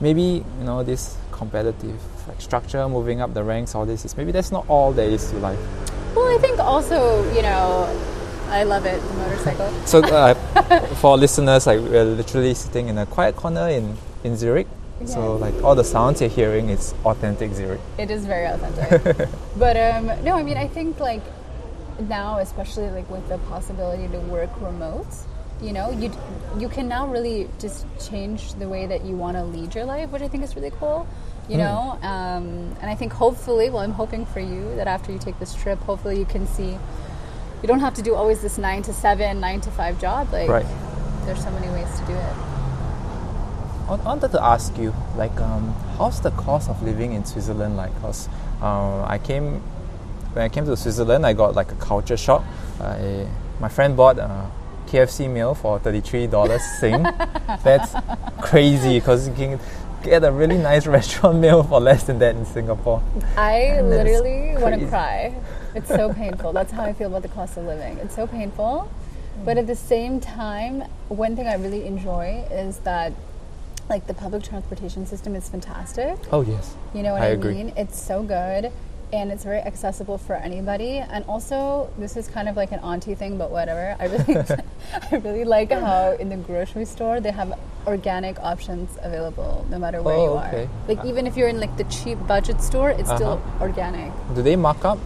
maybe 0.00 0.22
you 0.58 0.64
know 0.64 0.82
this 0.82 1.16
competitive 1.32 1.98
like 2.28 2.40
structure, 2.40 2.88
moving 2.88 3.20
up 3.20 3.34
the 3.34 3.42
ranks. 3.42 3.74
All 3.74 3.86
this 3.86 4.04
is 4.04 4.16
maybe 4.16 4.32
that's 4.32 4.52
not 4.52 4.64
all 4.68 4.92
there 4.92 5.08
is 5.08 5.30
to 5.30 5.36
life. 5.38 5.58
Well, 6.14 6.34
I 6.34 6.38
think 6.40 6.58
also, 6.58 7.24
you 7.34 7.42
know, 7.42 7.86
I 8.48 8.62
love 8.64 8.86
it, 8.86 9.00
the 9.02 9.14
motorcycle. 9.14 9.72
So 9.86 10.02
uh, 10.04 10.34
for 11.00 11.16
listeners, 11.16 11.66
like 11.66 11.80
we're 11.80 12.04
literally 12.04 12.54
sitting 12.54 12.88
in 12.88 12.98
a 12.98 13.06
quiet 13.06 13.36
corner 13.36 13.68
in 13.68 13.96
in 14.24 14.36
Zurich. 14.36 14.66
So 15.04 15.36
like 15.36 15.54
all 15.62 15.76
the 15.76 15.84
sounds 15.84 16.20
you're 16.20 16.30
hearing 16.30 16.70
is 16.70 16.92
authentic 17.04 17.52
Zurich. 17.52 17.80
It 17.98 18.10
is 18.10 18.26
very 18.26 18.46
authentic. 18.46 19.28
but 19.56 19.76
um, 19.76 20.06
no, 20.24 20.34
I 20.34 20.42
mean, 20.42 20.56
I 20.56 20.66
think 20.66 20.98
like 20.98 21.22
now, 22.00 22.38
especially 22.38 22.90
like 22.90 23.08
with 23.08 23.28
the 23.28 23.38
possibility 23.50 24.08
to 24.08 24.18
work 24.18 24.50
remote, 24.60 25.06
you 25.62 25.72
know, 25.72 25.90
you 25.90 26.12
you 26.58 26.68
can 26.68 26.88
now 26.88 27.06
really 27.06 27.48
just 27.58 27.86
change 28.08 28.54
the 28.54 28.68
way 28.68 28.86
that 28.86 29.04
you 29.04 29.16
want 29.16 29.36
to 29.36 29.44
lead 29.44 29.74
your 29.74 29.84
life, 29.84 30.10
which 30.10 30.22
I 30.22 30.28
think 30.28 30.44
is 30.44 30.54
really 30.56 30.72
cool. 30.78 31.06
You 31.48 31.56
know, 31.56 31.98
um, 32.02 32.76
and 32.82 32.90
I 32.90 32.94
think 32.94 33.14
hopefully, 33.14 33.70
well, 33.70 33.82
I'm 33.82 33.92
hoping 33.92 34.26
for 34.26 34.38
you 34.38 34.76
that 34.76 34.86
after 34.86 35.10
you 35.10 35.18
take 35.18 35.38
this 35.38 35.54
trip, 35.54 35.78
hopefully 35.80 36.18
you 36.18 36.26
can 36.26 36.46
see 36.46 36.76
you 37.62 37.66
don't 37.66 37.80
have 37.80 37.94
to 37.94 38.02
do 38.02 38.14
always 38.14 38.42
this 38.42 38.58
nine 38.58 38.82
to 38.82 38.92
seven, 38.92 39.40
nine 39.40 39.62
to 39.62 39.70
five 39.70 39.98
job. 39.98 40.30
Like, 40.30 40.48
Right. 40.48 40.66
there's 41.24 41.42
so 41.42 41.50
many 41.50 41.68
ways 41.70 41.88
to 42.00 42.06
do 42.06 42.12
it. 42.12 42.34
I 43.88 43.94
wanted 44.04 44.30
to 44.32 44.44
ask 44.44 44.76
you, 44.76 44.92
like, 45.16 45.40
um, 45.40 45.74
how's 45.96 46.20
the 46.20 46.30
cost 46.32 46.68
of 46.68 46.82
living 46.82 47.14
in 47.14 47.24
Switzerland 47.24 47.78
like? 47.78 47.98
Cause 48.02 48.28
uh, 48.60 49.02
I 49.04 49.18
came 49.18 49.62
when 50.34 50.44
I 50.44 50.50
came 50.50 50.66
to 50.66 50.76
Switzerland, 50.76 51.24
I 51.24 51.32
got 51.32 51.54
like 51.54 51.72
a 51.72 51.76
culture 51.76 52.16
shock. 52.16 52.44
I, 52.80 53.26
my 53.60 53.68
friend 53.68 53.96
bought 53.96 54.18
a 54.18 54.50
KFC 54.88 55.28
meal 55.30 55.54
for 55.54 55.78
thirty 55.78 56.00
three 56.00 56.26
dollars 56.26 56.62
Sing. 56.80 57.02
That's 57.62 57.94
crazy 58.40 58.98
because 58.98 59.28
you 59.28 59.34
can 59.34 59.60
get 60.02 60.24
a 60.24 60.32
really 60.32 60.56
nice 60.58 60.86
restaurant 60.98 61.38
meal 61.38 61.62
for 61.62 61.80
less 61.80 62.04
than 62.04 62.18
that 62.20 62.34
in 62.36 62.46
Singapore. 62.46 63.02
I 63.36 63.52
And 63.78 63.90
literally 63.90 64.54
want 64.56 64.80
to 64.80 64.86
cry. 64.88 65.34
It's 65.74 65.88
so 65.88 66.12
painful. 66.12 66.52
That's 66.52 66.72
how 66.72 66.84
I 66.84 66.92
feel 66.92 67.08
about 67.08 67.22
the 67.22 67.28
cost 67.28 67.56
of 67.58 67.64
living. 67.64 67.98
It's 67.98 68.14
so 68.14 68.26
painful. 68.26 68.90
But 69.44 69.58
at 69.58 69.66
the 69.66 69.76
same 69.76 70.18
time, 70.20 70.82
one 71.08 71.36
thing 71.36 71.46
I 71.46 71.54
really 71.54 71.86
enjoy 71.86 72.44
is 72.50 72.78
that 72.80 73.12
like 73.88 74.06
the 74.06 74.14
public 74.14 74.42
transportation 74.42 75.06
system 75.06 75.34
is 75.34 75.48
fantastic. 75.48 76.16
Oh 76.32 76.42
yes. 76.42 76.74
You 76.94 77.02
know 77.02 77.12
what 77.12 77.22
I 77.22 77.32
I, 77.32 77.36
mean? 77.36 77.72
It's 77.76 78.00
so 78.00 78.22
good 78.22 78.72
and 79.12 79.30
it's 79.32 79.44
very 79.44 79.58
accessible 79.60 80.18
for 80.18 80.34
anybody. 80.34 80.98
And 80.98 81.24
also, 81.26 81.90
this 81.98 82.16
is 82.16 82.28
kind 82.28 82.48
of 82.48 82.56
like 82.56 82.72
an 82.72 82.80
auntie 82.80 83.14
thing, 83.14 83.38
but 83.38 83.50
whatever. 83.50 83.96
I 83.98 84.06
really, 84.06 84.36
I 85.12 85.16
really 85.16 85.44
like 85.44 85.70
how 85.72 86.12
in 86.12 86.28
the 86.28 86.36
grocery 86.36 86.84
store 86.84 87.20
they 87.20 87.30
have 87.32 87.58
organic 87.86 88.38
options 88.40 88.90
available 89.02 89.66
no 89.70 89.78
matter 89.78 90.02
where 90.02 90.14
Oh, 90.16 90.24
you 90.24 90.32
are. 90.32 90.46
okay. 90.48 90.68
Like 90.88 91.04
even 91.04 91.26
if 91.26 91.36
you're 91.36 91.48
in 91.48 91.58
like 91.60 91.76
the 91.76 91.84
cheap 91.84 92.18
budget 92.26 92.60
store, 92.60 92.90
it's 92.90 93.08
still 93.10 93.32
Uh-huh. 93.40 93.64
organic. 93.64 94.12
Do 94.34 94.42
they 94.42 94.56
mark 94.56 94.84
up? 94.84 94.98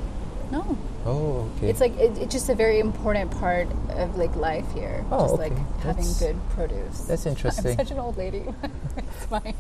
No, 0.51 0.77
Oh 1.07 1.49
okay. 1.57 1.71
it's 1.71 1.81
like 1.81 1.97
it, 1.99 2.17
it's 2.19 2.33
just 2.33 2.49
a 2.49 2.55
very 2.55 2.79
important 2.79 3.31
part 3.41 3.67
of 3.91 4.17
like 4.19 4.35
life 4.37 4.67
here. 4.75 5.05
Oh, 5.11 5.21
just 5.25 5.35
okay. 5.35 5.43
like 5.49 5.59
having 5.81 6.05
That's- 6.05 6.19
good 6.21 6.37
produce. 6.55 7.01
that's 7.09 7.27
interesting. 7.33 7.73
I'm 7.73 7.77
such 7.87 7.91
an 7.93 7.99
old 7.99 8.17
lady. 8.19 8.45
it's 8.97 9.25
fine. 9.27 9.55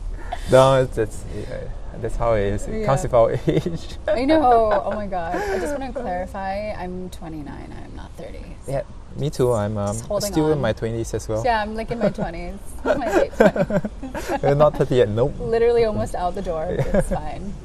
no, 0.50 0.82
it's, 0.82 0.98
it's 0.98 1.24
yeah, 1.34 1.68
that's 2.00 2.16
how 2.16 2.34
it 2.34 2.46
is. 2.54 2.66
It 2.68 2.84
comes 2.86 3.02
with 3.02 3.14
our 3.14 3.32
age. 3.46 3.96
I 4.08 4.24
know. 4.24 4.82
Oh 4.84 4.92
my 4.92 5.06
god. 5.06 5.36
I 5.36 5.58
just 5.58 5.78
want 5.78 5.94
to 5.94 6.00
clarify. 6.00 6.72
I'm 6.72 7.10
29. 7.10 7.46
I'm 7.48 7.96
not 7.96 8.10
30. 8.12 8.38
yeah, 8.68 8.82
me 9.16 9.30
too. 9.30 9.52
I'm 9.52 9.76
um, 9.76 9.96
still 10.20 10.52
in 10.52 10.60
my 10.60 10.72
twenties 10.72 11.12
as 11.14 11.28
well. 11.28 11.42
Yeah, 11.44 11.60
I'm 11.62 11.74
like 11.74 11.90
in 11.90 11.98
my 11.98 12.10
20s. 12.10 12.58
my 12.84 13.16
late 13.16 13.32
20s. 13.32 14.42
We're 14.42 14.54
not 14.54 14.76
thirty 14.76 14.96
yet. 14.96 15.08
Nope. 15.08 15.34
Literally 15.38 15.84
almost 15.84 16.14
out 16.14 16.34
the 16.34 16.42
door. 16.42 16.74
but 16.76 16.94
It's 16.94 17.10
fine. 17.12 17.52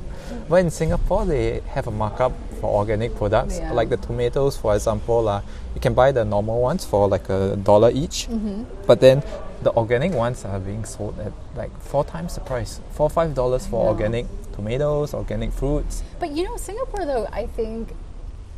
But 0.50 0.58
in 0.58 0.70
Singapore, 0.72 1.26
they 1.26 1.62
have 1.72 1.88
a 1.88 1.92
markup 1.92 2.34
for 2.60 2.68
organic 2.80 3.16
products, 3.16 3.60
Yeah. 3.60 3.72
like 3.72 3.88
the 3.90 3.96
tomatoes, 3.98 4.58
for 4.58 4.76
example. 4.76 5.28
Uh, 5.28 5.42
you 5.74 5.80
can 5.80 5.94
buy 5.94 6.12
the 6.12 6.26
normal 6.26 6.60
ones 6.62 6.84
for 6.84 7.08
like 7.08 7.30
a 7.30 7.56
dollar 7.56 7.92
each, 7.92 8.28
Mm-hmm. 8.28 8.64
but 8.86 9.00
then 9.00 9.24
the 9.64 9.72
organic 9.74 10.14
ones 10.14 10.46
are 10.46 10.60
being 10.60 10.86
sold 10.86 11.20
at 11.20 11.32
like 11.56 11.72
four 11.82 12.04
times 12.06 12.36
the 12.36 12.42
price, 12.42 12.80
four 12.92 13.10
five 13.10 13.34
dollars 13.34 13.66
for 13.68 13.88
organic 13.88 14.26
tomatoes, 14.54 15.14
organic 15.14 15.52
fruits. 15.52 16.04
But 16.20 16.32
you 16.32 16.44
know, 16.44 16.58
Singapore 16.58 17.06
though, 17.06 17.28
I 17.32 17.48
think 17.48 17.90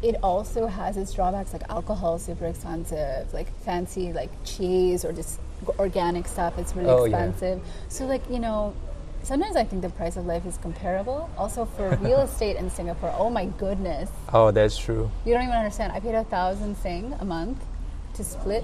it 0.01 0.15
also 0.23 0.67
has 0.67 0.97
its 0.97 1.13
drawbacks. 1.13 1.53
Like 1.53 1.63
alcohol 1.69 2.15
is 2.15 2.23
super 2.23 2.45
expensive. 2.45 3.33
Like 3.33 3.47
fancy 3.63 4.13
like 4.13 4.29
cheese 4.45 5.03
or 5.05 5.11
just 5.13 5.39
organic 5.77 6.27
stuff, 6.27 6.57
it's 6.57 6.75
really 6.75 6.89
Oh, 6.89 7.05
yeah. 7.05 7.25
expensive. 7.25 7.61
So 7.89 8.05
like 8.05 8.21
you 8.29 8.39
know. 8.39 8.73
Sometimes 9.21 9.57
I 9.57 9.65
think 9.65 9.81
the 9.81 9.89
price 9.89 10.15
of 10.15 10.25
life 10.25 10.45
is 10.45 10.57
comparable. 10.59 11.29
Also, 11.37 11.65
for 11.65 11.89
real 12.01 12.19
estate 12.21 12.55
in 12.55 12.69
Singapore, 12.69 13.13
oh 13.17 13.29
my 13.29 13.47
goodness, 13.57 14.09
Oh, 14.31 14.49
that's 14.51 14.77
true. 14.77 15.11
You 15.25 15.33
don't 15.33 15.43
even 15.43 15.55
understand. 15.55 15.91
I 15.91 15.99
paid 15.99 16.15
a 16.15 16.23
thousand 16.23 16.77
sing 16.77 17.13
a 17.19 17.25
month 17.25 17.61
to 18.13 18.23
split 18.23 18.63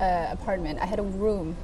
uh, 0.00 0.26
apartment. 0.30 0.78
I 0.78 0.84
had 0.84 0.98
a 0.98 1.02
room. 1.02 1.56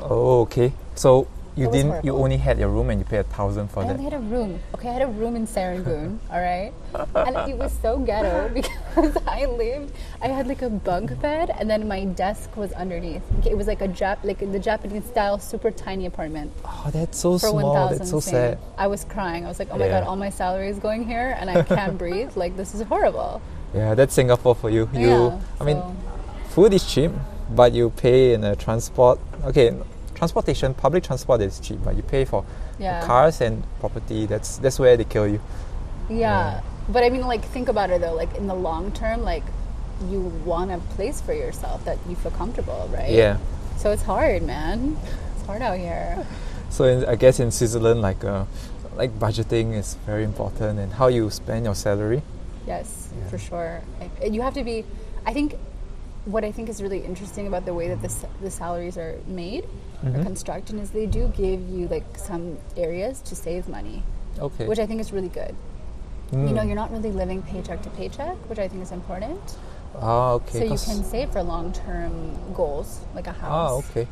Oh, 0.00 0.40
okay. 0.42 0.72
So 0.94 1.26
you 1.56 1.70
didn't. 1.70 2.04
You 2.04 2.16
only 2.16 2.36
had 2.36 2.58
your 2.58 2.68
room 2.68 2.90
and 2.90 2.98
you 2.98 3.04
paid 3.04 3.18
a 3.18 3.24
thousand 3.24 3.68
for 3.68 3.84
I 3.84 3.86
that. 3.86 3.98
I 4.00 4.02
had 4.02 4.12
a 4.14 4.18
room. 4.18 4.58
Okay, 4.74 4.88
I 4.88 4.92
had 4.94 5.02
a 5.02 5.06
room 5.06 5.36
in 5.36 5.46
Serangoon. 5.46 6.18
all 6.30 6.40
right, 6.40 6.72
and 7.14 7.48
it 7.50 7.56
was 7.56 7.72
so 7.80 7.98
ghetto 7.98 8.48
because 8.54 9.16
I 9.28 9.46
lived. 9.46 9.92
I 10.20 10.28
had 10.28 10.48
like 10.48 10.62
a 10.62 10.68
bunk 10.70 11.18
bed, 11.20 11.50
and 11.56 11.70
then 11.70 11.86
my 11.86 12.04
desk 12.06 12.56
was 12.56 12.72
underneath. 12.72 13.22
Okay, 13.38 13.50
It 13.50 13.56
was 13.56 13.68
like 13.68 13.82
a 13.82 13.88
Jap, 13.88 14.18
like 14.24 14.40
the 14.40 14.58
Japanese 14.58 15.04
style, 15.04 15.38
super 15.38 15.70
tiny 15.70 16.06
apartment 16.06 16.50
Oh, 16.64 16.90
that's 16.92 17.18
so 17.20 17.38
for 17.38 17.50
small. 17.50 17.74
thousand. 17.74 17.98
That's 17.98 18.10
so 18.10 18.18
sad. 18.20 18.58
I 18.76 18.88
was 18.88 19.04
crying. 19.04 19.44
I 19.44 19.48
was 19.48 19.60
like, 19.60 19.68
oh 19.70 19.78
my 19.78 19.86
Yeah. 19.86 20.00
god, 20.00 20.08
all 20.08 20.16
my 20.16 20.30
salary 20.30 20.68
is 20.68 20.78
going 20.80 21.06
here, 21.06 21.36
and 21.38 21.48
I 21.48 21.62
can't 21.62 21.96
breathe. 21.96 22.36
Like 22.36 22.56
this 22.56 22.74
is 22.74 22.82
horrible. 22.82 23.40
Yeah, 23.72 23.94
that's 23.94 24.14
Singapore 24.14 24.56
for 24.56 24.70
you. 24.70 24.88
You, 24.92 25.08
Yeah, 25.08 25.40
I 25.60 25.64
mean, 25.64 25.76
so- 25.78 25.94
food 26.50 26.74
is 26.74 26.84
cheap, 26.84 27.12
but 27.50 27.72
you 27.72 27.90
pay 27.90 28.34
in 28.34 28.42
a 28.42 28.56
transport. 28.56 29.20
Okay, 29.44 29.74
transportation, 30.14 30.74
public 30.74 31.04
transport 31.04 31.40
is 31.40 31.60
cheap, 31.60 31.78
but 31.84 31.96
you 31.96 32.02
pay 32.02 32.24
for 32.24 32.44
Yeah. 32.78 33.04
cars 33.06 33.40
and 33.40 33.62
property. 33.80 34.26
That's 34.26 34.56
that's 34.58 34.78
where 34.78 34.96
they 34.96 35.04
kill 35.04 35.26
you. 35.26 35.40
Yeah. 36.08 36.60
But 36.88 37.02
I 37.02 37.08
mean, 37.10 37.26
like, 37.26 37.44
think 37.44 37.68
about 37.68 37.90
it 37.90 38.00
though. 38.00 38.14
Like, 38.14 38.34
in 38.36 38.46
the 38.46 38.54
long 38.54 38.92
term, 38.92 39.22
like, 39.22 39.42
you 40.10 40.20
want 40.44 40.70
a 40.70 40.78
place 40.96 41.20
for 41.20 41.32
yourself 41.32 41.84
that 41.84 41.98
you 42.08 42.16
feel 42.16 42.32
comfortable, 42.32 42.88
right? 42.92 43.10
Yeah. 43.10 43.38
So 43.78 43.90
it's 43.90 44.02
hard, 44.02 44.42
man. 44.42 44.96
It's 45.36 45.46
hard 45.46 45.62
out 45.62 45.78
here. 45.78 46.26
So 46.70 46.84
in, 46.84 47.04
I 47.06 47.14
guess 47.16 47.38
in 47.40 47.50
Switzerland, 47.50 48.02
like 48.02 48.24
uh, 48.24 48.44
like 48.96 49.18
budgeting 49.18 49.74
is 49.74 49.96
very 50.06 50.24
important, 50.24 50.78
and 50.78 50.92
how 50.92 51.06
you 51.08 51.30
spend 51.30 51.64
your 51.64 51.74
salary. 51.74 52.22
Yes, 52.66 53.08
Yeah. 53.16 53.28
for 53.30 53.38
sure. 53.38 53.80
I- 54.00 54.26
you 54.26 54.42
have 54.42 54.54
to 54.54 54.64
be. 54.64 54.84
I 55.26 55.32
think 55.32 55.56
what 56.24 56.44
I 56.44 56.52
think 56.52 56.68
is 56.68 56.82
really 56.82 57.00
interesting 57.04 57.46
about 57.46 57.64
the 57.66 57.74
way 57.74 57.88
that 57.88 58.00
the, 58.02 58.12
the 58.40 58.50
salaries 58.50 58.96
are 58.96 59.16
made 59.26 59.64
Mm-hmm. 60.04 60.20
or 60.20 60.24
constructed 60.24 60.78
is 60.80 60.90
they 60.90 61.06
do 61.06 61.28
give 61.34 61.66
you 61.70 61.88
like 61.88 62.04
some 62.18 62.58
areas 62.76 63.22
to 63.22 63.34
save 63.34 63.68
money, 63.68 64.02
Okay. 64.38 64.66
which 64.66 64.78
I 64.78 64.84
think 64.84 65.00
is 65.00 65.12
really 65.12 65.28
good. 65.30 65.54
You 66.32 66.38
know, 66.38 66.60
Mm. 66.60 66.66
you're 66.66 66.76
not 66.76 66.90
really 66.90 67.10
living 67.12 67.40
paycheck 67.42 67.80
to 67.82 67.90
paycheck, 67.90 68.36
which 68.50 68.58
I 68.58 68.68
think 68.68 68.82
is 68.82 68.92
important. 68.92 69.40
Ah, 69.96 70.32
okay. 70.32 70.58
so 70.58 70.64
you 70.64 70.78
can 70.78 71.04
save 71.04 71.30
for 71.32 71.42
long-term 71.42 72.12
goals, 72.52 73.00
like 73.14 73.26
a 73.28 73.32
house. 73.32 73.50
Ah, 73.50 73.68
house. 73.68 73.90
okay. 73.90 74.06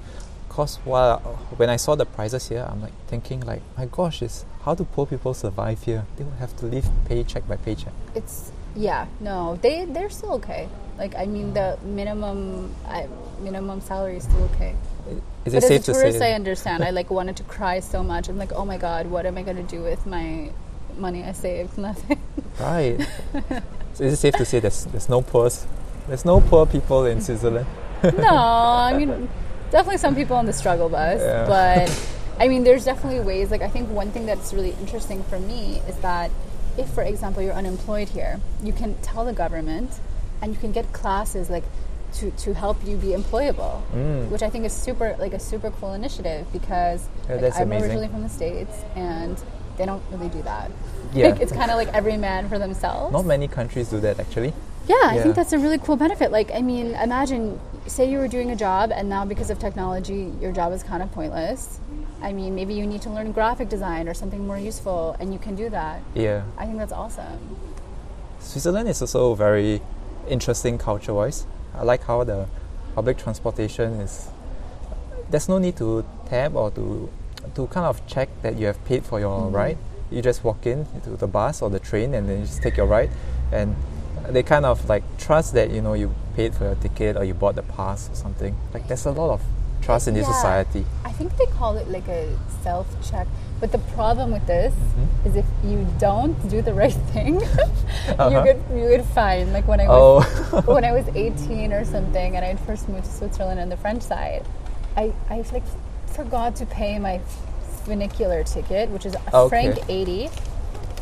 Cause 0.48 0.76
while 0.84 1.18
when 1.56 1.68
I 1.68 1.76
saw 1.76 1.94
the 1.94 2.06
prices 2.06 2.48
here, 2.48 2.66
I'm 2.70 2.80
like 2.80 2.92
thinking 3.08 3.40
like, 3.40 3.60
my 3.76 3.84
gosh, 3.86 4.22
is 4.22 4.44
how 4.64 4.74
do 4.74 4.84
poor 4.84 5.04
people 5.06 5.34
survive 5.34 5.82
here? 5.82 6.04
They 6.16 6.24
will 6.24 6.38
have 6.40 6.56
to 6.58 6.66
live 6.66 6.88
paycheck 7.06 7.46
by 7.48 7.56
paycheck. 7.56 7.92
It's 8.14 8.52
yeah, 8.76 9.06
no, 9.20 9.58
they 9.60 9.84
they're 9.84 10.08
still 10.10 10.32
okay. 10.40 10.68
Like 11.02 11.16
I 11.16 11.26
mean, 11.26 11.52
the 11.52 11.76
minimum 11.82 12.72
I, 12.86 13.08
minimum 13.40 13.80
salary 13.80 14.18
is 14.18 14.22
still 14.22 14.44
okay. 14.54 14.76
Is 15.44 15.52
but 15.52 15.54
it 15.54 15.62
safe 15.62 15.80
as 15.80 15.86
to 15.86 15.90
a 15.90 15.94
tourist, 15.94 16.18
say? 16.20 16.30
I 16.30 16.34
understand. 16.36 16.84
I 16.84 16.90
like 16.90 17.10
wanted 17.10 17.36
to 17.38 17.42
cry 17.42 17.80
so 17.80 18.04
much. 18.04 18.28
I'm 18.28 18.38
like, 18.38 18.52
oh 18.52 18.64
my 18.64 18.78
god, 18.78 19.08
what 19.08 19.26
am 19.26 19.36
I 19.36 19.42
gonna 19.42 19.64
do 19.64 19.82
with 19.82 20.06
my 20.06 20.50
money 20.96 21.24
I 21.24 21.32
saved? 21.32 21.76
Nothing. 21.88 22.20
Right. 22.60 23.04
so 23.94 24.04
is 24.04 24.12
it 24.12 24.16
safe 24.18 24.34
to 24.34 24.44
say 24.44 24.60
there's 24.60 24.84
there's 24.84 25.08
no 25.08 25.22
poor 25.22 25.50
there's 26.06 26.24
no 26.24 26.40
poor 26.40 26.66
people 26.66 27.04
in 27.06 27.20
Switzerland? 27.20 27.66
no, 28.04 28.28
I 28.88 28.96
mean, 28.96 29.28
definitely 29.72 29.98
some 29.98 30.14
people 30.14 30.36
on 30.36 30.46
the 30.46 30.52
struggle 30.52 30.88
bus, 30.88 31.20
Yeah. 31.20 31.46
but 31.48 31.90
I 32.38 32.46
mean, 32.46 32.62
there's 32.62 32.84
definitely 32.84 33.26
ways. 33.26 33.50
Like, 33.50 33.62
I 33.62 33.68
think 33.68 33.90
one 33.90 34.12
thing 34.12 34.24
that's 34.24 34.54
really 34.54 34.76
interesting 34.78 35.24
for 35.24 35.40
me 35.40 35.82
is 35.88 35.96
that 35.96 36.30
if, 36.78 36.88
for 36.90 37.02
example, 37.02 37.42
you're 37.42 37.58
unemployed 37.64 38.10
here, 38.10 38.38
you 38.62 38.72
can 38.72 38.94
tell 39.02 39.24
the 39.24 39.32
government 39.32 39.98
and 40.42 40.52
you 40.52 40.58
can 40.60 40.72
get 40.72 40.92
classes 40.92 41.48
like 41.48 41.64
to, 42.14 42.30
to 42.32 42.52
help 42.52 42.76
you 42.86 42.96
be 42.98 43.08
employable, 43.08 43.80
Mm. 43.94 44.28
which 44.28 44.42
I 44.42 44.50
think 44.50 44.66
is 44.66 44.72
super 44.74 45.16
like 45.18 45.32
a 45.32 45.38
super 45.38 45.70
cool 45.70 45.94
initiative 45.94 46.46
because 46.52 47.08
Yeah, 47.28 47.36
like, 47.36 47.56
I'm 47.56 47.62
amazing. 47.62 47.82
originally 47.84 48.08
from 48.08 48.22
the 48.22 48.28
states 48.28 48.76
and 48.96 49.40
they 49.78 49.86
don't 49.86 50.02
really 50.10 50.28
do 50.28 50.42
that. 50.42 50.70
Yeah. 51.14 51.28
Like, 51.28 51.40
it's 51.40 51.52
kind 51.52 51.70
of 51.70 51.76
like 51.76 51.88
every 51.92 52.16
man 52.16 52.48
for 52.48 52.58
themselves. 52.58 53.12
Not 53.12 53.26
many 53.26 53.46
countries 53.46 53.88
do 53.90 54.00
that 54.00 54.18
actually. 54.18 54.52
Yeah, 54.88 54.96
I 55.04 55.20
think 55.22 55.36
that's 55.36 55.52
a 55.52 55.58
really 55.58 55.78
cool 55.78 55.96
benefit. 55.96 56.32
Like, 56.32 56.50
I 56.52 56.60
mean, 56.62 56.94
imagine, 56.96 57.60
say 57.86 58.10
you 58.10 58.18
were 58.18 58.28
doing 58.28 58.50
a 58.50 58.56
job 58.56 58.90
and 58.92 59.08
now 59.08 59.24
because 59.24 59.48
of 59.50 59.58
technology, 59.58 60.32
your 60.40 60.52
job 60.52 60.72
is 60.72 60.82
kind 60.82 61.02
of 61.02 61.12
pointless. 61.12 61.78
I 62.22 62.32
mean, 62.32 62.54
maybe 62.54 62.72
you 62.74 62.86
need 62.86 63.02
to 63.02 63.10
learn 63.10 63.30
graphic 63.32 63.68
design 63.68 64.08
or 64.08 64.14
something 64.14 64.46
more 64.46 64.58
useful, 64.58 65.16
and 65.20 65.32
you 65.32 65.38
can 65.38 65.54
do 65.54 65.68
that. 65.70 66.00
Yeah. 66.14 66.42
I 66.56 66.64
think 66.66 66.78
that's 66.78 66.92
awesome. 66.92 67.38
Switzerland 68.40 68.88
is 68.88 69.00
also 69.02 69.34
very 69.34 69.80
interesting 70.28 70.78
culture 70.78 71.14
wise. 71.14 71.46
I 71.74 71.82
like 71.82 72.04
how 72.04 72.24
the 72.24 72.46
public 72.94 73.18
transportation 73.18 74.00
is 74.00 74.28
there's 75.30 75.48
no 75.48 75.58
need 75.58 75.76
to 75.76 76.04
tap 76.26 76.54
or 76.54 76.70
to 76.72 77.10
to 77.54 77.66
kind 77.68 77.86
of 77.86 78.06
check 78.06 78.28
that 78.42 78.56
you 78.56 78.66
have 78.66 78.82
paid 78.84 79.04
for 79.04 79.18
your 79.18 79.40
mm-hmm. 79.40 79.56
ride. 79.56 79.78
You 80.10 80.22
just 80.22 80.44
walk 80.44 80.66
in 80.66 80.86
to 81.04 81.10
the 81.16 81.26
bus 81.26 81.62
or 81.62 81.70
the 81.70 81.80
train 81.80 82.14
and 82.14 82.28
then 82.28 82.40
you 82.40 82.46
just 82.46 82.62
take 82.62 82.76
your 82.76 82.86
ride 82.86 83.10
and 83.50 83.74
they 84.28 84.42
kind 84.42 84.64
of 84.64 84.88
like 84.88 85.02
trust 85.18 85.54
that 85.54 85.70
you 85.70 85.80
know 85.80 85.94
you 85.94 86.14
paid 86.36 86.54
for 86.54 86.64
your 86.64 86.74
ticket 86.76 87.16
or 87.16 87.24
you 87.24 87.34
bought 87.34 87.56
the 87.56 87.62
pass 87.62 88.10
or 88.10 88.14
something. 88.14 88.56
Like 88.72 88.88
there's 88.88 89.06
a 89.06 89.10
lot 89.10 89.32
of 89.32 89.42
trust 89.80 90.08
in 90.08 90.14
this 90.14 90.26
Yeah. 90.26 90.34
society. 90.34 90.86
I 91.04 91.12
think 91.12 91.36
they 91.36 91.46
call 91.46 91.76
it 91.76 91.88
like 91.88 92.08
a 92.08 92.28
self 92.62 92.86
check. 93.10 93.26
But 93.62 93.70
the 93.70 93.78
problem 93.94 94.32
with 94.32 94.44
this 94.46 94.74
Mm-hmm. 94.74 95.28
is 95.28 95.36
if 95.36 95.46
you 95.64 95.86
don't 95.98 96.34
do 96.50 96.60
the 96.62 96.74
right 96.74 96.98
thing, 97.14 97.40
Uh-huh. 98.08 98.28
you 98.30 98.38
get 98.44 98.58
you 98.74 98.88
get 98.96 99.04
fined. 99.14 99.52
Like 99.52 99.66
when 99.68 99.80
I 99.80 99.86
was 99.86 100.26
Oh 100.52 100.60
when 100.74 100.84
I 100.84 100.90
was 100.92 101.06
18 101.14 101.72
or 101.72 101.84
something 101.84 102.34
and 102.36 102.44
I 102.44 102.56
first 102.66 102.88
moved 102.88 103.04
to 103.04 103.12
Switzerland 103.12 103.60
on 103.60 103.68
the 103.68 103.76
French 103.76 104.02
side, 104.02 104.42
I, 104.96 105.12
I 105.30 105.44
like 105.54 105.62
forgot 106.08 106.56
to 106.56 106.66
pay 106.66 106.98
my 106.98 107.20
funicular 107.84 108.42
ticket, 108.42 108.90
which 108.90 109.06
is 109.06 109.14
a 109.14 109.36
Okay. 109.36 109.48
franc 109.48 109.78
80. 109.88 110.28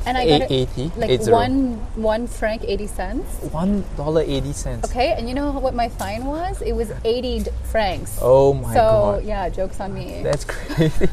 And 0.07 0.17
I 0.17 0.27
got 0.27 0.41
it 0.43 0.51
eighty. 0.51 0.91
like 0.97 1.11
eight 1.11 1.23
zero. 1.23 1.37
one 1.37 1.75
one 1.95 2.27
franc 2.27 2.65
eighty 2.65 2.87
cents. 2.87 3.27
One 3.53 3.85
dollar 3.97 4.23
eighty 4.23 4.53
cents. 4.53 4.89
Okay, 4.91 5.13
and 5.13 5.29
you 5.29 5.35
know 5.35 5.53
what 5.53 5.75
my 5.75 5.89
fine 5.89 6.25
was? 6.25 6.63
It 6.63 6.73
was 6.73 6.91
eighty 7.05 7.45
francs. 7.71 8.19
Oh 8.21 8.55
my 8.55 8.73
so 8.73 8.81
god. 8.81 9.21
So 9.23 9.27
yeah, 9.29 9.49
jokes 9.49 9.81
on 9.81 9.93
me. 9.95 10.23
That's 10.23 10.45
crazy. 10.49 11.09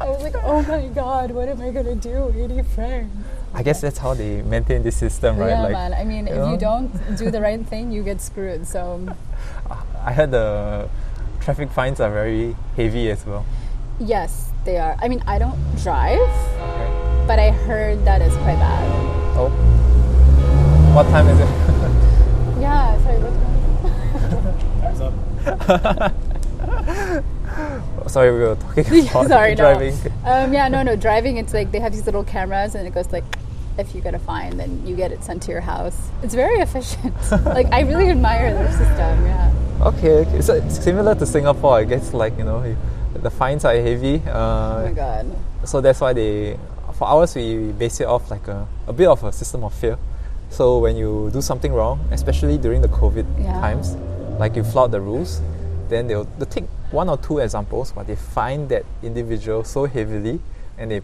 I 0.00 0.08
was 0.08 0.22
like, 0.22 0.36
oh 0.42 0.62
my 0.62 0.88
god, 0.88 1.30
what 1.32 1.48
am 1.48 1.60
I 1.60 1.70
gonna 1.70 1.94
do? 1.94 2.32
Eighty 2.36 2.62
francs. 2.62 3.14
I 3.54 3.62
guess 3.62 3.80
that's 3.80 3.98
how 3.98 4.12
they 4.14 4.42
maintain 4.42 4.82
the 4.82 4.92
system, 4.92 5.38
right? 5.38 5.48
Yeah, 5.50 5.62
like, 5.62 5.72
man. 5.72 5.94
I 5.94 6.04
mean, 6.04 6.26
you 6.26 6.32
if 6.32 6.38
know? 6.38 6.52
you 6.52 6.58
don't 6.58 6.90
do 7.16 7.30
the 7.30 7.40
right 7.40 7.64
thing, 7.72 7.90
you 7.92 8.02
get 8.02 8.20
screwed. 8.20 8.66
So 8.66 9.00
I 10.04 10.12
heard 10.12 10.30
the 10.30 10.88
traffic 11.40 11.70
fines 11.70 12.00
are 12.00 12.10
very 12.10 12.56
heavy 12.76 13.10
as 13.10 13.24
well. 13.24 13.44
yes, 13.98 14.50
they 14.64 14.76
are. 14.78 14.96
I 15.00 15.08
mean, 15.08 15.22
I 15.26 15.38
don't 15.38 15.56
drive, 15.82 16.18
Okay. 16.60 17.05
But 17.26 17.38
I 17.38 17.50
heard 17.50 18.04
that 18.04 18.22
is 18.22 18.32
quite 18.38 18.56
bad. 18.56 18.88
Oh. 19.36 19.50
What 20.94 21.04
time 21.08 21.28
is 21.28 21.40
it? 21.40 21.48
Yeah, 22.58 22.98
sorry. 23.04 23.18
What 23.20 23.34
Time's 24.80 25.00
up. 25.00 26.12
Sorry, 28.08 28.32
we 28.32 28.38
were 28.38 28.54
talking 28.56 28.86
about 29.10 29.26
Sorry, 29.28 29.50
no. 29.50 29.56
driving. 29.56 29.94
Um, 30.24 30.52
yeah, 30.52 30.68
no, 30.68 30.82
no. 30.82 30.96
Driving, 30.96 31.36
it's 31.36 31.52
like 31.52 31.70
they 31.70 31.80
have 31.80 31.92
these 31.92 32.06
little 32.06 32.24
cameras, 32.24 32.74
and 32.74 32.86
it 32.86 32.94
goes 32.94 33.12
like, 33.12 33.24
if 33.78 33.94
you 33.94 34.00
get 34.00 34.14
a 34.14 34.18
fine, 34.18 34.56
then 34.56 34.84
you 34.86 34.96
get 34.96 35.12
it 35.12 35.22
sent 35.22 35.42
to 35.44 35.50
your 35.50 35.60
house. 35.60 35.96
It's 36.22 36.34
very 36.34 36.60
efficient. 36.60 37.14
like 37.44 37.66
I 37.72 37.80
really 37.80 38.08
admire 38.10 38.52
their 38.54 38.70
system. 38.70 39.24
Yeah. 39.26 39.52
Okay, 39.82 40.10
okay. 40.26 40.40
So 40.40 40.54
it's 40.54 40.82
similar 40.82 41.14
to 41.14 41.26
Singapore, 41.26 41.76
I 41.78 41.84
guess. 41.84 42.14
Like 42.14 42.36
you 42.38 42.44
know, 42.44 42.74
the 43.14 43.30
fines 43.30 43.64
are 43.66 43.74
heavy. 43.74 44.22
Oh 44.26 44.30
Uh, 44.30 44.82
my 44.86 44.92
god. 44.92 45.26
so 45.64 45.80
that's 45.82 46.00
why 46.00 46.12
they, 46.14 46.58
for 46.98 47.06
ours, 47.06 47.34
we 47.34 47.72
base 47.72 48.00
it 48.00 48.06
off 48.06 48.30
like 48.30 48.48
a, 48.48 48.66
a 48.86 48.92
bit 48.92 49.08
of 49.08 49.22
a 49.24 49.32
system 49.32 49.64
of 49.64 49.74
fear. 49.74 49.98
So 50.50 50.78
when 50.78 50.96
you 50.96 51.30
do 51.32 51.42
something 51.42 51.72
wrong, 51.72 52.00
especially 52.12 52.56
during 52.58 52.80
the 52.82 52.88
COVID 52.88 53.26
Yeah. 53.42 53.60
times, 53.60 53.94
like 54.38 54.56
you 54.56 54.64
flout 54.64 54.90
the 54.90 55.00
rules, 55.00 55.40
then 55.88 56.06
they'll, 56.06 56.24
they'll 56.38 56.46
take 56.46 56.64
one 56.90 57.08
or 57.08 57.16
two 57.18 57.38
examples, 57.38 57.92
but 57.92 58.06
they 58.06 58.16
find 58.16 58.68
that 58.70 58.84
individual 59.02 59.64
so 59.64 59.86
heavily 59.86 60.40
and 60.78 60.90
they 60.90 61.00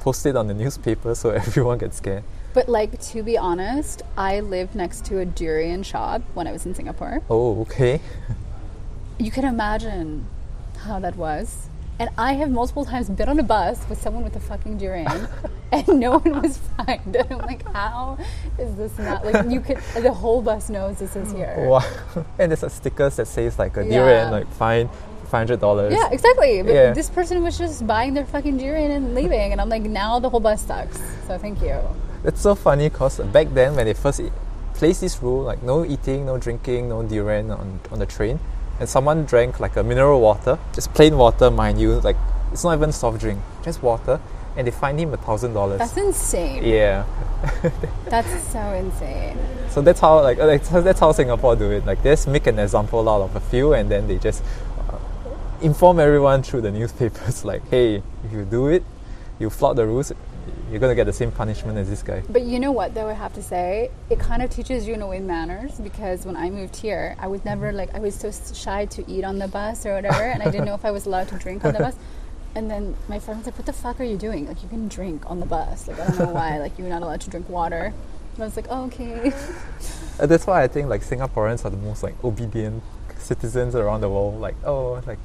post 0.00 0.24
it 0.26 0.36
on 0.36 0.46
the 0.48 0.54
newspaper 0.54 1.14
so 1.14 1.30
everyone 1.46 1.78
gets 1.78 1.96
scared. 1.98 2.22
But 2.52 2.68
like 2.68 3.00
to 3.10 3.22
be 3.22 3.36
honest, 3.36 4.02
I 4.16 4.40
lived 4.40 4.74
next 4.76 5.04
to 5.06 5.18
a 5.18 5.24
durian 5.24 5.82
shop 5.82 6.22
when 6.34 6.46
I 6.46 6.52
was 6.52 6.64
in 6.66 6.74
Singapore. 6.74 7.20
Oh, 7.28 7.60
okay. 7.62 8.00
You 9.18 9.30
can 9.30 9.44
imagine 9.44 10.26
how 10.78 10.98
that 11.00 11.16
was. 11.16 11.68
And 11.98 12.10
I 12.18 12.32
have 12.34 12.50
multiple 12.50 12.84
times 12.84 13.08
been 13.08 13.28
on 13.28 13.38
a 13.38 13.42
bus 13.44 13.78
with 13.88 14.00
someone 14.02 14.24
with 14.24 14.34
a 14.34 14.40
fucking 14.40 14.78
durian, 14.78 15.28
and 15.72 15.86
no 16.00 16.18
one 16.18 16.42
was 16.42 16.58
fined. 16.76 17.14
And 17.14 17.26
I'm 17.30 17.38
like, 17.38 17.62
how 17.72 18.18
is 18.58 18.74
this 18.74 18.98
not 18.98 19.24
like 19.24 19.48
you 19.48 19.60
could? 19.60 19.78
The 20.02 20.12
whole 20.12 20.42
bus 20.42 20.68
knows 20.68 20.98
this 20.98 21.14
is 21.14 21.30
here. 21.32 21.54
Wow. 21.68 21.84
and 22.38 22.50
there's 22.50 22.64
a 22.64 22.70
stickers 22.70 23.16
that 23.16 23.26
says 23.28 23.58
like 23.58 23.76
a 23.76 23.84
Yeah. 23.84 23.90
durian, 23.90 24.30
like 24.32 24.48
fine, 24.54 24.88
five 25.30 25.46
hundred 25.46 25.60
dollars. 25.60 25.92
Yeah, 25.92 26.10
exactly. 26.10 26.62
But 26.62 26.72
Yeah. 26.74 26.92
this 26.94 27.08
person 27.08 27.42
was 27.44 27.56
just 27.56 27.86
buying 27.86 28.12
their 28.14 28.26
fucking 28.26 28.58
durian 28.58 28.90
and 28.90 29.14
leaving, 29.14 29.52
and 29.52 29.60
I'm 29.60 29.68
like, 29.68 29.82
now 29.82 30.18
the 30.18 30.28
whole 30.28 30.40
bus 30.40 30.62
sucks. 30.66 30.98
So 31.28 31.38
thank 31.38 31.62
you. 31.62 31.78
It's 32.24 32.40
so 32.40 32.56
funny 32.56 32.88
because 32.88 33.20
back 33.30 33.48
then 33.54 33.76
when 33.76 33.84
they 33.86 33.94
first 33.94 34.20
placed 34.74 35.00
this 35.00 35.22
rule, 35.22 35.42
like 35.42 35.62
no 35.62 35.84
eating, 35.84 36.26
no 36.26 36.38
drinking, 36.38 36.88
no 36.88 37.04
durian 37.04 37.52
on, 37.52 37.78
on 37.92 38.00
the 38.00 38.06
train, 38.06 38.40
and 38.80 38.88
someone 38.88 39.24
drank 39.24 39.60
like 39.60 39.76
a 39.76 39.82
mineral 39.82 40.20
water, 40.20 40.58
just 40.74 40.92
plain 40.94 41.16
water, 41.16 41.50
mind 41.50 41.80
you, 41.80 42.00
like 42.00 42.16
it's 42.52 42.64
not 42.64 42.74
even 42.76 42.92
soft 42.92 43.20
drink, 43.20 43.40
just 43.62 43.82
water, 43.82 44.20
and 44.56 44.66
they 44.66 44.70
fined 44.70 45.00
him 45.00 45.12
a 45.12 45.16
thousand 45.16 45.52
dollars. 45.54 45.78
That's 45.78 45.96
insane. 45.96 46.62
Yeah. 46.64 47.04
That's 48.08 48.42
so 48.52 48.60
insane. 48.72 49.36
So 49.70 49.82
that's 49.82 49.98
how 50.00 50.22
like 50.22 50.38
uh, 50.38 50.46
that's 50.46 50.68
how- 50.68 50.80
that's 50.80 51.00
how 51.00 51.10
Singapore 51.12 51.56
do 51.56 51.70
it. 51.72 51.84
Like 51.84 52.02
they 52.02 52.10
just 52.10 52.28
make 52.28 52.46
an 52.46 52.58
example 52.60 53.08
out 53.08 53.22
of 53.22 53.34
a 53.34 53.40
few, 53.40 53.74
and 53.74 53.90
then 53.90 54.06
they 54.06 54.18
just 54.18 54.42
uh, 54.88 54.98
inform 55.60 55.98
everyone 55.98 56.42
through 56.44 56.60
the 56.62 56.70
newspapers. 56.70 57.44
Like, 57.50 57.68
hey, 57.70 57.96
if 58.24 58.32
you 58.32 58.44
do 58.44 58.68
it, 58.68 58.84
you 59.40 59.50
flout 59.50 59.74
the 59.76 59.84
rules, 59.84 60.12
you're 60.70 60.80
gonna 60.80 60.94
get 60.94 61.04
the 61.04 61.12
same 61.12 61.30
punishment 61.30 61.78
as 61.78 61.88
this 61.88 62.02
guy. 62.02 62.22
But 62.28 62.42
you 62.42 62.58
know 62.58 62.72
what, 62.72 62.94
though, 62.94 63.08
I 63.08 63.12
have 63.12 63.32
to 63.34 63.42
say, 63.42 63.90
it 64.10 64.18
kind 64.18 64.42
of 64.42 64.50
teaches 64.50 64.86
you 64.86 64.94
in 64.94 65.02
a 65.02 65.06
way 65.06 65.20
manners 65.20 65.74
because 65.80 66.26
when 66.26 66.36
I 66.36 66.50
moved 66.50 66.76
here, 66.76 67.16
I 67.18 67.26
was 67.26 67.44
never 67.44 67.72
like, 67.72 67.94
I 67.94 67.98
was 67.98 68.14
so 68.14 68.30
shy 68.54 68.86
to 68.86 69.10
eat 69.10 69.24
on 69.24 69.38
the 69.38 69.48
bus 69.48 69.86
or 69.86 69.94
whatever, 69.94 70.22
and 70.22 70.42
I 70.42 70.46
didn't 70.46 70.66
know 70.66 70.74
if 70.74 70.84
I 70.84 70.90
was 70.90 71.06
allowed 71.06 71.28
to 71.28 71.36
drink 71.36 71.64
on 71.64 71.74
the 71.74 71.80
bus. 71.80 71.96
And 72.56 72.70
then 72.70 72.94
my 73.08 73.18
friend 73.18 73.40
was 73.40 73.46
like, 73.46 73.58
What 73.58 73.66
the 73.66 73.72
fuck 73.72 74.00
are 74.00 74.04
you 74.04 74.16
doing? 74.16 74.46
Like, 74.46 74.62
you 74.62 74.68
can 74.68 74.86
drink 74.86 75.28
on 75.28 75.40
the 75.40 75.46
bus. 75.46 75.88
Like, 75.88 75.98
I 75.98 76.06
don't 76.06 76.18
know 76.18 76.32
why. 76.32 76.58
Like, 76.58 76.78
you're 76.78 76.88
not 76.88 77.02
allowed 77.02 77.20
to 77.22 77.30
drink 77.30 77.48
water. 77.48 77.92
And 78.34 78.42
I 78.42 78.46
was 78.46 78.54
like, 78.56 78.66
oh, 78.70 78.84
Okay. 78.84 79.32
That's 80.18 80.46
why 80.46 80.62
I 80.62 80.68
think 80.68 80.88
like 80.88 81.02
Singaporeans 81.02 81.64
are 81.64 81.70
the 81.70 81.76
most 81.76 82.04
like 82.04 82.14
obedient 82.22 82.82
citizens 83.18 83.74
around 83.74 84.02
the 84.02 84.08
world. 84.08 84.40
Like, 84.40 84.54
oh, 84.64 85.02
like, 85.06 85.18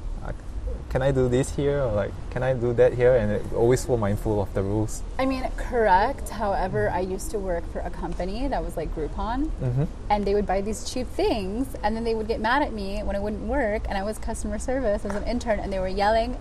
can 0.90 1.02
I 1.02 1.12
do 1.12 1.28
this 1.28 1.54
here 1.54 1.80
or 1.84 1.92
like, 1.92 2.12
can 2.30 2.42
I 2.42 2.52
do 2.52 2.72
that 2.74 2.92
here? 2.94 3.14
And 3.14 3.30
it, 3.32 3.42
always 3.54 3.80
so 3.86 3.96
mindful 3.96 4.42
of 4.42 4.52
the 4.54 4.62
rules. 4.62 5.02
I 5.18 5.24
mean, 5.24 5.48
correct. 5.56 6.28
However, 6.30 6.90
I 6.90 7.00
used 7.00 7.30
to 7.30 7.38
work 7.38 7.64
for 7.72 7.78
a 7.80 7.90
company 7.90 8.48
that 8.48 8.62
was 8.64 8.76
like 8.76 8.94
Groupon, 8.94 9.50
Mm-hmm. 9.62 9.84
and 10.10 10.24
they 10.24 10.34
would 10.34 10.46
buy 10.46 10.60
these 10.60 10.90
cheap 10.90 11.06
things, 11.08 11.68
and 11.82 11.94
then 11.96 12.04
they 12.04 12.14
would 12.14 12.26
get 12.28 12.40
mad 12.40 12.62
at 12.62 12.72
me 12.72 13.02
when 13.04 13.14
it 13.16 13.22
wouldn't 13.22 13.42
work, 13.46 13.82
and 13.88 13.96
I 13.96 14.02
was 14.02 14.18
customer 14.18 14.58
service 14.58 15.04
as 15.04 15.14
an 15.14 15.24
intern, 15.24 15.60
and 15.60 15.72
they 15.72 15.78
were 15.78 15.88
yelling, 15.88 16.36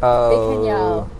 Oh, 0.00 0.30
they 0.30 0.38
can 0.54 0.64
yell. 0.64 1.10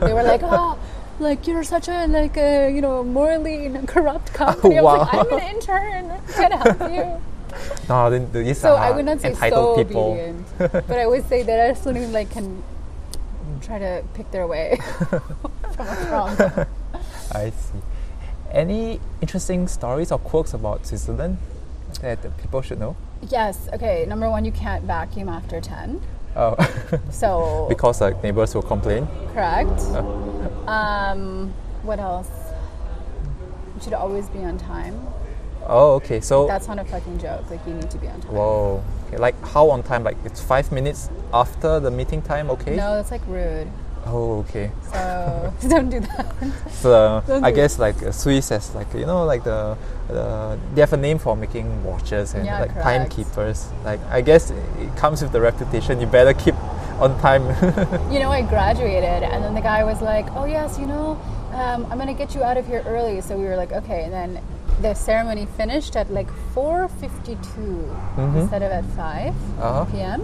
they 0.00 0.14
were 0.14 0.22
like, 0.22 0.40
"Oh, 0.42 0.78
like 1.20 1.46
you're 1.46 1.62
such 1.62 1.88
a 1.88 2.06
like 2.06 2.38
a 2.38 2.70
you 2.74 2.80
know 2.80 3.04
morally 3.04 3.68
corrupt 3.86 4.32
company." 4.32 4.78
I 4.78 4.82
was 4.82 5.06
like, 5.06 5.14
"I'm 5.14 5.32
an 5.32 5.44
intern. 5.54 6.04
Can 6.32 6.52
I 6.54 6.56
help 6.56 6.80
you?" 6.90 7.20
No, 7.88 8.10
then 8.10 8.30
these 8.32 8.58
So 8.58 8.74
are 8.76 8.78
I 8.78 8.90
would 8.90 9.04
not 9.04 9.20
say 9.20 9.30
entitled 9.30 9.76
so 9.78 9.84
people. 9.84 10.12
obedient, 10.12 10.46
but 10.58 10.98
I 10.98 11.06
would 11.06 11.26
say 11.28 11.42
that 11.42 11.58
I 11.70 11.74
still 11.74 11.94
like 12.10 12.30
can 12.30 12.62
try 13.62 13.78
to 13.78 14.02
pick 14.14 14.30
their 14.30 14.46
way 14.46 14.78
from 15.08 15.86
what's 15.86 16.06
wrong. 16.10 16.66
I 17.32 17.50
see. 17.50 17.78
Any 18.52 19.00
interesting 19.20 19.68
stories 19.68 20.10
or 20.12 20.18
quirks 20.18 20.54
about 20.54 20.86
Switzerland 20.86 21.38
that 22.00 22.18
people 22.38 22.62
should 22.62 22.78
know? 22.80 22.96
Yes. 23.28 23.68
Okay. 23.72 24.04
Number 24.06 24.30
one, 24.30 24.44
you 24.44 24.52
can't 24.52 24.84
vacuum 24.84 25.28
after 25.28 25.60
ten. 25.60 26.00
Oh, 26.36 26.54
So 27.10 27.66
because 27.70 28.00
like 28.00 28.22
neighbors 28.22 28.54
will 28.54 28.62
complain. 28.62 29.08
correct. 29.34 29.80
Um, 30.68 31.52
what 31.82 31.98
else? 31.98 32.28
You 33.76 33.82
should 33.82 33.92
always 33.94 34.28
be 34.28 34.40
on 34.44 34.58
time. 34.58 34.94
Oh, 35.68 35.94
okay. 35.96 36.20
So, 36.20 36.46
That's 36.46 36.66
not 36.68 36.78
a 36.78 36.84
fucking 36.84 37.18
joke. 37.18 37.50
Like 37.50 37.60
you 37.66 37.74
need 37.74 37.90
to 37.90 37.98
be 37.98 38.08
on 38.08 38.20
time. 38.20 38.32
whoa. 38.32 38.82
Okay, 39.08 39.18
like 39.18 39.36
how 39.44 39.70
on 39.70 39.82
time? 39.82 40.02
Like 40.04 40.16
it's 40.24 40.40
five 40.40 40.70
minutes 40.72 41.10
after 41.32 41.80
the 41.80 41.90
meeting 41.90 42.22
time. 42.22 42.50
Okay. 42.50 42.76
No, 42.76 42.94
that's 42.96 43.10
like 43.10 43.22
rude. 43.26 43.68
Oh, 44.06 44.38
okay. 44.40 44.70
So 44.92 45.52
don't 45.68 45.90
do 45.90 46.00
that. 46.00 46.34
So 46.70 47.22
Don't 47.26 47.44
I 47.44 47.50
do 47.50 47.56
guess 47.56 47.78
like 47.78 48.02
uh, 48.02 48.12
Swiss 48.12 48.48
has 48.50 48.74
like 48.74 48.92
you 48.94 49.04
know 49.06 49.24
like 49.24 49.44
the, 49.44 49.76
the 50.08 50.58
they 50.74 50.80
have 50.80 50.92
a 50.92 50.96
name 50.96 51.18
for 51.18 51.36
making 51.36 51.84
watches 51.84 52.32
and 52.34 52.46
Yeah, 52.46 52.60
like 52.60 52.70
correct. 52.72 52.84
timekeepers. 52.84 53.68
Like 53.84 54.00
I 54.10 54.20
guess 54.22 54.50
it, 54.50 54.62
it 54.78 54.96
comes 54.96 55.20
with 55.22 55.32
the 55.32 55.40
reputation. 55.40 56.00
You 56.00 56.06
better 56.06 56.32
keep 56.32 56.54
on 57.00 57.18
time. 57.20 57.42
You 58.12 58.20
know, 58.20 58.30
I 58.30 58.42
graduated, 58.42 59.22
and 59.22 59.44
then 59.44 59.54
the 59.54 59.60
guy 59.60 59.84
was 59.84 60.00
like, 60.00 60.26
"Oh 60.34 60.44
yes, 60.46 60.78
you 60.78 60.86
know, 60.86 61.18
um, 61.52 61.84
I'm 61.90 61.98
gonna 61.98 62.14
get 62.14 62.34
you 62.34 62.42
out 62.42 62.56
of 62.56 62.66
here 62.66 62.82
early." 62.86 63.20
So 63.20 63.36
we 63.36 63.44
were 63.44 63.56
like, 63.56 63.72
"Okay." 63.72 64.04
And 64.04 64.12
then 64.12 64.40
the 64.80 64.94
ceremony 64.94 65.46
finished 65.56 65.96
at 65.96 66.10
like 66.10 66.28
4:52 66.54 68.36
instead 68.40 68.62
of 68.62 68.70
at 68.72 68.84
5 68.96 69.34
Uh-huh. 69.60 69.84
p.m. 69.92 70.22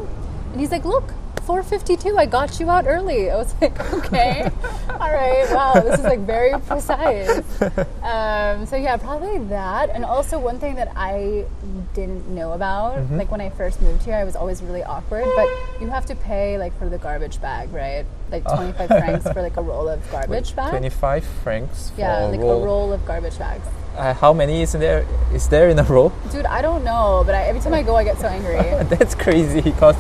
And 0.53 0.61
he's 0.61 0.71
like, 0.71 0.85
"Look." 0.85 1.13
4:52. 1.45 2.17
I 2.17 2.25
got 2.25 2.59
you 2.59 2.71
out 2.71 2.87
early. 2.87 3.31
I 3.31 3.37
was 3.37 3.53
like, 3.61 3.79
okay, 3.93 4.49
all 4.89 5.13
right. 5.13 5.45
Wow, 5.53 5.75
this 5.75 5.99
is 6.01 6.05
like 6.07 6.21
very 6.21 6.59
precise. 6.61 7.43
Um, 8.05 8.65
so 8.67 8.77
yeah, 8.77 8.97
probably 8.97 9.39
that. 9.49 9.91
And 9.91 10.05
also 10.07 10.39
one 10.39 10.59
thing 10.59 10.75
that 10.77 10.93
I 10.97 11.45
didn't 11.93 12.29
know 12.29 12.53
about, 12.53 12.97
Mm-hmm. 12.97 13.19
like 13.19 13.31
when 13.31 13.41
I 13.43 13.51
first 13.51 13.83
moved 13.83 14.05
here, 14.05 14.15
I 14.15 14.25
was 14.25 14.37
always 14.37 14.63
really 14.63 14.83
awkward. 14.85 15.25
But 15.37 15.49
you 15.81 15.89
have 15.89 16.07
to 16.07 16.15
pay 16.15 16.57
like 16.57 16.73
for 16.79 16.89
the 16.89 16.97
garbage 16.99 17.41
bag, 17.43 17.73
right? 17.75 18.07
Like 18.35 18.43
Oh. 18.47 18.57
25 18.57 18.89
francs 18.89 19.25
for 19.33 19.43
like 19.43 19.57
a 19.57 19.63
roll 19.63 19.89
of 19.89 20.01
garbage 20.11 20.57
bags. 20.57 20.71
Twenty-five 20.71 21.25
francs 21.45 21.91
for 21.95 22.01
Yeah, 22.01 22.27
a 22.27 22.35
like 22.35 22.41
roll. 22.41 22.63
a 22.63 22.67
roll 22.67 22.93
of 22.93 23.07
garbage 23.07 23.39
bags. 23.39 23.63
Uh, 23.97 24.13
how 24.13 24.33
many 24.33 24.63
is 24.63 24.73
there? 24.73 25.07
Is 25.33 25.49
there 25.49 25.69
in 25.69 25.79
a 25.79 25.85
row? 25.85 26.11
Dude, 26.33 26.47
I 26.47 26.61
don't 26.63 26.83
know, 26.83 27.23
but 27.25 27.37
I, 27.37 27.43
every 27.45 27.61
time 27.61 27.75
I 27.75 27.83
go, 27.85 27.95
I 27.95 28.03
get 28.03 28.19
so 28.19 28.27
angry. 28.27 28.57
That's 28.97 29.15
crazy 29.15 29.61
because 29.61 29.95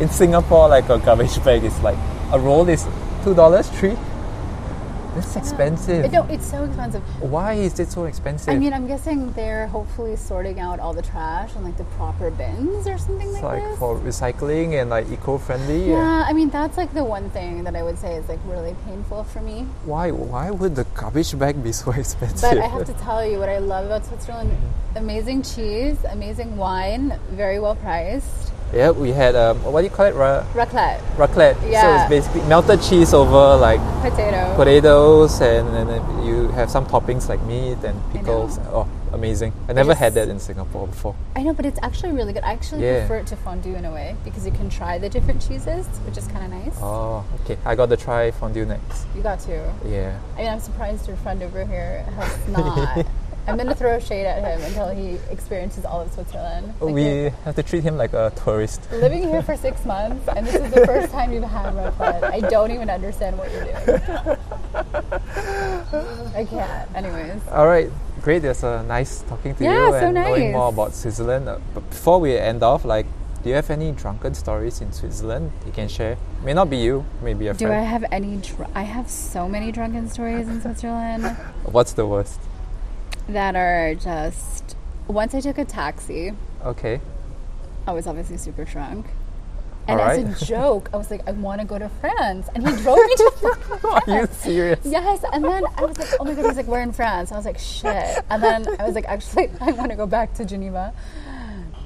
in 0.00 0.08
Singapore, 0.08 0.68
like 0.68 0.88
a 0.88 0.98
garbage 0.98 1.38
bag 1.44 1.62
is 1.62 1.78
like 1.80 1.98
a 2.32 2.38
roll 2.40 2.68
is 2.68 2.84
two 3.22 3.34
dollars, 3.34 3.68
three. 3.78 3.96
It's 5.18 5.36
expensive. 5.36 6.02
But 6.02 6.12
no, 6.12 6.22
it's 6.34 6.48
so 6.48 6.64
expensive. 6.64 7.02
Why 7.20 7.54
is 7.54 7.78
it 7.80 7.90
so 7.90 8.04
expensive? 8.04 8.54
I 8.54 8.58
mean, 8.58 8.72
I'm 8.72 8.86
guessing 8.86 9.32
they're 9.32 9.66
hopefully 9.66 10.16
sorting 10.16 10.60
out 10.60 10.78
all 10.78 10.92
the 10.92 11.02
trash 11.02 11.54
and 11.56 11.64
like 11.64 11.76
the 11.76 11.84
proper 11.98 12.30
bins 12.30 12.86
or 12.86 12.98
something 12.98 13.28
it's 13.28 13.42
like, 13.42 13.60
like 13.60 13.62
this. 13.62 13.78
for 13.78 13.98
recycling 13.98 14.80
and 14.80 14.90
like 14.90 15.10
eco-friendly. 15.10 15.90
yeah, 15.90 16.24
I 16.26 16.32
mean 16.32 16.50
that's 16.50 16.76
like 16.76 16.92
the 16.94 17.04
one 17.04 17.30
thing 17.30 17.64
that 17.64 17.74
I 17.74 17.82
would 17.82 17.98
say 17.98 18.14
is 18.14 18.28
like 18.28 18.40
really 18.46 18.76
painful 18.86 19.24
for 19.24 19.40
me. 19.40 19.66
Why? 19.84 20.10
Why 20.10 20.50
would 20.50 20.76
the 20.76 20.84
garbage 20.94 21.36
bag 21.38 21.62
be 21.62 21.72
so 21.72 21.90
expensive? 22.02 22.40
But 22.40 22.58
I 22.58 22.66
have 22.66 22.86
to 22.86 22.94
tell 22.94 23.26
you 23.26 23.38
what 23.38 23.48
I 23.48 23.58
love 23.58 23.86
about 23.86 24.06
Switzerland: 24.06 24.50
mm-hmm. 24.50 24.98
amazing 24.98 25.42
cheese, 25.42 25.98
amazing 26.10 26.56
wine, 26.56 27.18
very 27.30 27.58
well 27.58 27.76
priced. 27.76 28.47
Yeah, 28.72 28.90
we 28.90 29.10
had 29.12 29.34
um, 29.34 29.62
what 29.62 29.80
do 29.80 29.86
you 29.86 29.90
call 29.90 30.06
it? 30.06 30.14
Ra- 30.14 30.44
Raclette, 30.54 31.00
raclette. 31.16 31.56
So 31.60 31.94
it's 31.96 32.08
basically 32.10 32.42
melted 32.48 32.82
cheese 32.82 33.14
over 33.14 33.56
like 33.56 33.80
potato. 34.02 34.54
potatoes, 34.56 35.40
and, 35.40 35.68
and 35.76 35.88
then 35.88 36.24
you 36.24 36.48
have 36.48 36.70
some 36.70 36.84
toppings 36.86 37.28
like 37.28 37.40
meat 37.42 37.78
and 37.84 37.98
pickles. 38.12 38.58
Oh, 38.72 38.86
amazing! 39.12 39.52
I 39.68 39.72
never 39.72 39.94
had 39.94 40.14
that 40.14 40.28
in 40.28 40.38
Singapore 40.38 40.86
before. 40.86 41.14
I 41.34 41.42
know, 41.42 41.54
but 41.54 41.64
it's 41.64 41.78
actually 41.82 42.12
really 42.12 42.32
good. 42.32 42.42
I 42.44 42.52
actually 42.52 42.84
Yeah. 42.84 43.00
prefer 43.06 43.18
it 43.18 43.26
to 43.28 43.36
fondue 43.36 43.74
in 43.74 43.84
a 43.84 43.90
way 43.92 44.16
because 44.24 44.44
you 44.44 44.52
can 44.52 44.68
try 44.68 44.98
the 44.98 45.08
different 45.08 45.40
cheeses, 45.40 45.86
which 46.06 46.18
is 46.18 46.26
kind 46.28 46.44
of 46.44 46.50
nice. 46.64 46.76
Oh, 46.82 47.24
okay. 47.44 47.56
I 47.64 47.74
got 47.74 47.88
to 47.88 47.96
try 47.96 48.30
fondue 48.32 48.66
next. 48.66 49.06
You 49.16 49.22
got 49.22 49.40
to. 49.40 49.72
Yeah. 49.86 50.18
I 50.36 50.38
mean, 50.40 50.48
I'm 50.48 50.60
surprised 50.60 51.06
your 51.08 51.16
friend 51.18 51.42
over 51.42 51.64
here 51.64 52.02
has 52.16 52.48
not. 52.48 53.06
I'm 53.48 53.56
gonna 53.56 53.74
throw 53.74 53.98
shade 53.98 54.26
at 54.26 54.44
him 54.44 54.60
until 54.62 54.88
he 54.90 55.16
experiences 55.30 55.84
all 55.84 56.00
of 56.02 56.12
Switzerland. 56.12 56.74
Like, 56.80 56.94
we 56.94 57.32
have 57.44 57.56
to 57.56 57.62
treat 57.62 57.82
him 57.82 57.96
like 57.96 58.12
a 58.12 58.30
tourist. 58.44 58.80
living 58.92 59.22
here 59.22 59.42
for 59.42 59.56
six 59.56 59.84
months, 59.84 60.28
and 60.28 60.46
this 60.46 60.54
is 60.56 60.70
the 60.70 60.86
first 60.86 61.10
time 61.12 61.32
you've 61.32 61.44
had 61.44 61.72
raclette. 61.74 62.22
I 62.24 62.40
don't 62.40 62.70
even 62.70 62.90
understand 62.90 63.38
what 63.38 63.50
you're 63.50 63.64
doing. 63.64 64.38
I 66.34 66.44
can't. 66.48 66.94
Anyways, 66.94 67.40
All 67.50 67.66
right, 67.66 67.90
great. 68.22 68.44
It's 68.44 68.62
uh, 68.62 68.82
nice 68.82 69.22
talking 69.22 69.54
to 69.56 69.64
Yeah, 69.64 69.86
you 69.86 69.90
so 69.92 70.06
and 70.06 70.14
knowing 70.14 70.52
more 70.52 70.68
about 70.68 70.94
Switzerland. 70.94 71.48
Uh, 71.48 71.58
but 71.74 71.88
before 71.88 72.20
we 72.20 72.36
end 72.36 72.62
off, 72.62 72.84
like, 72.84 73.06
do 73.42 73.48
you 73.48 73.54
have 73.54 73.70
any 73.70 73.92
drunken 73.92 74.34
stories 74.34 74.80
in 74.80 74.92
Switzerland 74.92 75.52
you 75.64 75.72
can 75.72 75.88
share? 75.88 76.16
May 76.44 76.52
not 76.54 76.68
be 76.68 76.76
you, 76.78 77.04
maybe 77.22 77.46
a 77.48 77.54
friend. 77.54 77.72
do 77.72 77.72
I 77.72 77.82
have 77.82 78.04
any? 78.12 78.36
Dr- 78.38 78.68
I 78.74 78.82
have 78.82 79.08
so 79.08 79.48
many 79.48 79.72
drunken 79.72 80.08
stories 80.08 80.48
in 80.48 80.60
Switzerland 80.60 81.24
What's 81.64 81.92
the 81.92 82.06
worst? 82.06 82.40
That 83.28 83.56
are 83.56 83.94
just. 83.94 84.76
Once 85.06 85.34
I 85.34 85.40
took 85.40 85.58
a 85.58 85.64
taxi. 85.64 86.32
Okay. 86.64 87.00
I 87.86 87.92
was 87.92 88.06
obviously 88.06 88.36
super 88.36 88.64
drunk. 88.64 89.06
And 89.86 89.98
Alright. 89.98 90.22
as 90.26 90.42
a 90.42 90.44
joke, 90.52 90.90
I 90.92 90.98
was 90.98 91.10
like, 91.10 91.26
I 91.26 91.32
want 91.32 91.62
to 91.62 91.66
go 91.66 91.78
to 91.78 91.88
France. 91.88 92.48
And 92.54 92.68
he 92.68 92.76
drove 92.82 92.98
me 92.98 93.14
to 93.16 93.30
fucking 93.40 93.90
Are 93.90 94.20
you 94.20 94.26
France. 94.26 94.36
serious? 94.36 94.80
Yes, 94.84 95.24
and 95.32 95.42
then 95.42 95.64
I 95.78 95.84
was 95.84 95.96
like, 95.98 96.08
oh 96.20 96.24
my 96.24 96.34
god, 96.34 96.44
he's 96.44 96.56
like, 96.56 96.66
we're 96.66 96.82
in 96.82 96.92
France. 96.92 97.32
I 97.32 97.36
was 97.36 97.46
like, 97.46 97.58
shit. 97.58 98.22
And 98.28 98.42
then 98.42 98.66
I 98.78 98.84
was 98.84 98.94
like, 98.94 99.06
actually, 99.06 99.48
I 99.62 99.72
want 99.72 99.90
to 99.90 99.96
go 99.96 100.06
back 100.06 100.34
to 100.34 100.44
Geneva. 100.44 100.92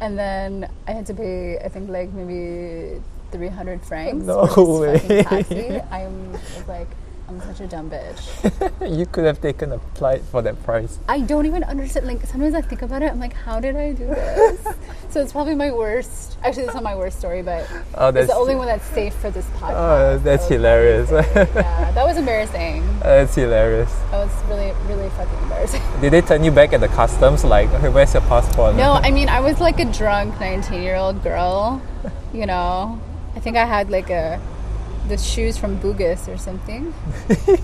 And 0.00 0.18
then 0.18 0.68
I 0.88 0.92
had 0.92 1.07
to 1.07 1.14
pay, 1.14 1.59
I 1.61 1.68
think, 1.68 1.88
like 1.90 2.11
maybe 2.12 3.00
300 3.31 3.85
francs 3.85 4.24
No 4.26 4.48
way. 4.81 5.22
taxi. 5.22 5.81
I 5.81 6.09
was 6.09 6.66
like, 6.66 6.88
I'm 7.32 7.40
such 7.40 7.60
a 7.60 7.66
dumb 7.66 7.88
bitch. 7.88 8.20
you 8.98 9.06
could 9.06 9.24
have 9.24 9.40
taken 9.40 9.72
a 9.72 9.78
flight 9.96 10.20
for 10.30 10.42
that 10.42 10.62
price. 10.64 10.98
I 11.08 11.20
don't 11.20 11.46
even 11.46 11.64
understand. 11.64 12.06
Like 12.06 12.20
sometimes 12.26 12.54
I 12.54 12.60
think 12.60 12.82
about 12.82 13.00
it. 13.02 13.10
I'm 13.10 13.20
like, 13.20 13.32
how 13.32 13.58
did 13.58 13.74
I 13.74 13.92
do 13.92 14.06
this? 14.06 14.60
so 15.08 15.22
it's 15.22 15.32
probably 15.32 15.54
my 15.54 15.70
worst. 15.70 16.36
Actually, 16.44 16.64
it's 16.64 16.74
not 16.74 16.82
my 16.82 16.94
worst 16.94 17.18
story, 17.18 17.42
but 17.42 17.66
Oh, 17.94 18.08
it's 18.08 18.28
the 18.28 18.34
only 18.34 18.54
one 18.54 18.66
that's 18.66 18.84
safe 18.84 19.14
for 19.14 19.30
this 19.30 19.46
oh, 19.54 19.58
podcast. 19.60 19.72
Oh, 19.74 20.18
that's 20.18 20.46
That 20.48 20.54
hilarious. 20.54 21.10
yeah, 21.10 21.90
that 21.92 22.04
was 22.04 22.18
embarrassing. 22.18 22.84
That's 23.00 23.34
hilarious. 23.34 23.90
That 24.10 24.26
was 24.26 24.44
really, 24.48 24.72
really 24.86 25.08
fucking 25.10 25.38
embarrassing. 25.44 25.82
Did 26.02 26.12
they 26.12 26.20
turn 26.20 26.44
you 26.44 26.50
back 26.50 26.74
at 26.74 26.80
the 26.80 26.88
customs? 26.88 27.44
Like, 27.44 27.70
"Hey, 27.80 27.88
where's 27.88 28.12
your 28.12 28.22
passport? 28.24 28.76
No, 28.76 28.92
I 28.92 29.10
mean, 29.10 29.30
I 29.30 29.40
was 29.40 29.58
like 29.58 29.80
a 29.80 29.86
drunk 29.86 30.38
19 30.38 30.82
year 30.82 30.96
old 30.96 31.22
girl. 31.22 31.80
You 32.34 32.44
know, 32.44 33.00
I 33.34 33.40
think 33.40 33.56
I 33.56 33.64
had 33.64 33.88
like 33.88 34.10
a 34.10 34.38
the 35.08 35.18
shoes 35.18 35.58
from 35.58 35.78
Bugis 35.80 36.28
or 36.28 36.36
something. 36.36 36.94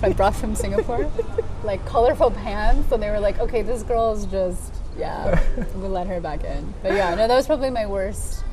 I 0.03 0.13
brought 0.13 0.35
from 0.35 0.55
Singapore, 0.55 1.11
like 1.63 1.85
colorful 1.85 2.31
pants, 2.31 2.91
and 2.91 3.01
they 3.01 3.09
were 3.09 3.19
like, 3.19 3.39
okay, 3.39 3.61
this 3.61 3.83
girl 3.83 4.13
is 4.13 4.25
just 4.25 4.73
yeah, 4.99 5.41
we'll 5.75 5.89
let 5.89 6.07
her 6.07 6.19
back 6.19 6.43
in. 6.43 6.73
But 6.83 6.93
yeah, 6.93 7.15
no, 7.15 7.27
that 7.27 7.35
was 7.35 7.47
probably 7.47 7.69
my 7.69 7.85
worst, 7.85 8.43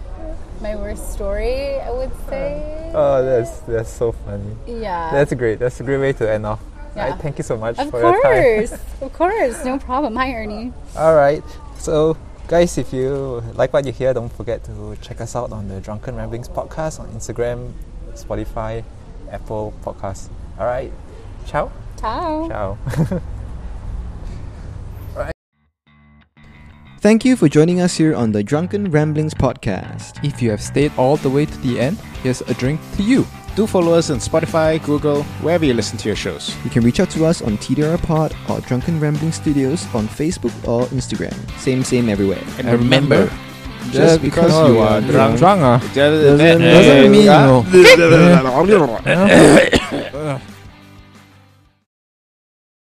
my 0.61 0.77
worst 0.77 1.13
story. 1.13 1.81
I 1.81 1.91
would 1.91 2.13
uh, 2.13 2.31
say. 2.31 2.93
Oh, 2.95 3.25
that's 3.25 3.61
that's 3.61 3.93
so 3.93 4.13
funny. 4.13 4.57
yeah. 4.67 5.11
That's 5.13 5.35
great. 5.35 5.59
That's 5.59 5.81
a 5.81 5.85
great 5.85 5.99
way 5.99 6.13
to 6.15 6.31
end 6.31 6.47
off. 6.47 6.61
Yeah. 6.95 7.11
Right, 7.11 7.21
thank 7.21 7.37
you 7.37 7.45
so 7.45 7.59
much 7.59 7.79
of 7.79 7.91
for 7.91 8.01
your 8.01 8.23
time. 8.23 8.23
course, 8.23 8.73
of 9.03 9.13
course, 9.13 9.65
no 9.65 9.79
problem. 9.79 10.17
Hi, 10.17 10.33
Ernie. 10.33 10.73
All 10.97 11.15
right. 11.15 11.43
So, 11.77 12.17
guys, 12.49 12.79
if 12.79 12.93
you 12.93 13.43
like 13.55 13.73
what 13.73 13.85
you 13.85 13.93
hear, 13.93 14.15
don't 14.15 14.33
forget 14.33 14.65
to 14.65 14.97
check 15.03 15.21
us 15.21 15.37
out 15.37 15.53
on 15.53 15.69
the 15.69 15.81
Drunken 15.81 16.17
Ramblings 16.17 16.49
podcast 16.49 16.99
on 17.01 17.09
Instagram, 17.13 17.73
Spotify, 18.17 18.85
Apple 19.31 19.73
Podcasts. 19.85 20.29
All 20.59 20.67
right. 20.67 20.93
Ciao. 21.47 21.71
Ciao. 21.99 22.49
Ciao. 22.49 23.21
Thank 27.01 27.25
you 27.25 27.37
for 27.37 27.49
joining 27.49 27.81
us 27.81 27.97
here 27.97 28.17
on 28.17 28.33
the 28.33 28.43
Drunken 28.43 28.91
Ramblings 28.91 29.33
podcast. 29.35 30.25
If 30.25 30.43
you 30.43 30.51
have 30.51 30.61
stayed 30.61 30.91
all 30.97 31.17
the 31.17 31.31
way 31.31 31.47
to 31.47 31.59
the 31.59 31.79
end, 31.79 31.99
here's 32.23 32.41
a 32.41 32.55
drink 32.55 32.81
to 32.97 33.03
you. 33.05 33.25
Do 33.55 33.67
follow 33.67 33.95
us 33.95 34.11
on 34.11 34.19
Spotify, 34.19 34.85
Google, 34.85 35.23
wherever 35.41 35.65
you 35.65 35.73
listen 35.73 35.97
to 35.99 36.09
your 36.09 36.17
shows. 36.17 36.55
You 36.65 36.71
can 36.71 36.83
reach 36.83 36.99
out 36.99 37.09
to 37.11 37.25
us 37.25 37.43
on 37.43 37.59
TDR 37.59 38.03
Pod 38.03 38.35
or 38.51 38.61
Drunken 38.61 38.99
Rambling 38.99 39.31
Studios 39.33 39.87
on 39.95 40.09
Facebook 40.09 40.53
or 40.67 40.87
Instagram. 40.87 41.33
Same, 41.59 41.85
same 41.85 42.09
everywhere. 42.09 42.43
And 42.59 42.69
And 42.69 42.79
remember, 42.79 43.31
just 43.93 44.23
because 44.23 44.53
you 44.69 44.79
are 44.79 45.01
drunk, 45.01 45.39
drunk, 45.39 45.61
ah, 45.63 45.79
doesn't, 45.95 46.61
doesn't 46.61 47.11
mean 47.11 47.29
uh, 47.29 47.47
no. 47.47 47.65
uh, 50.15 50.39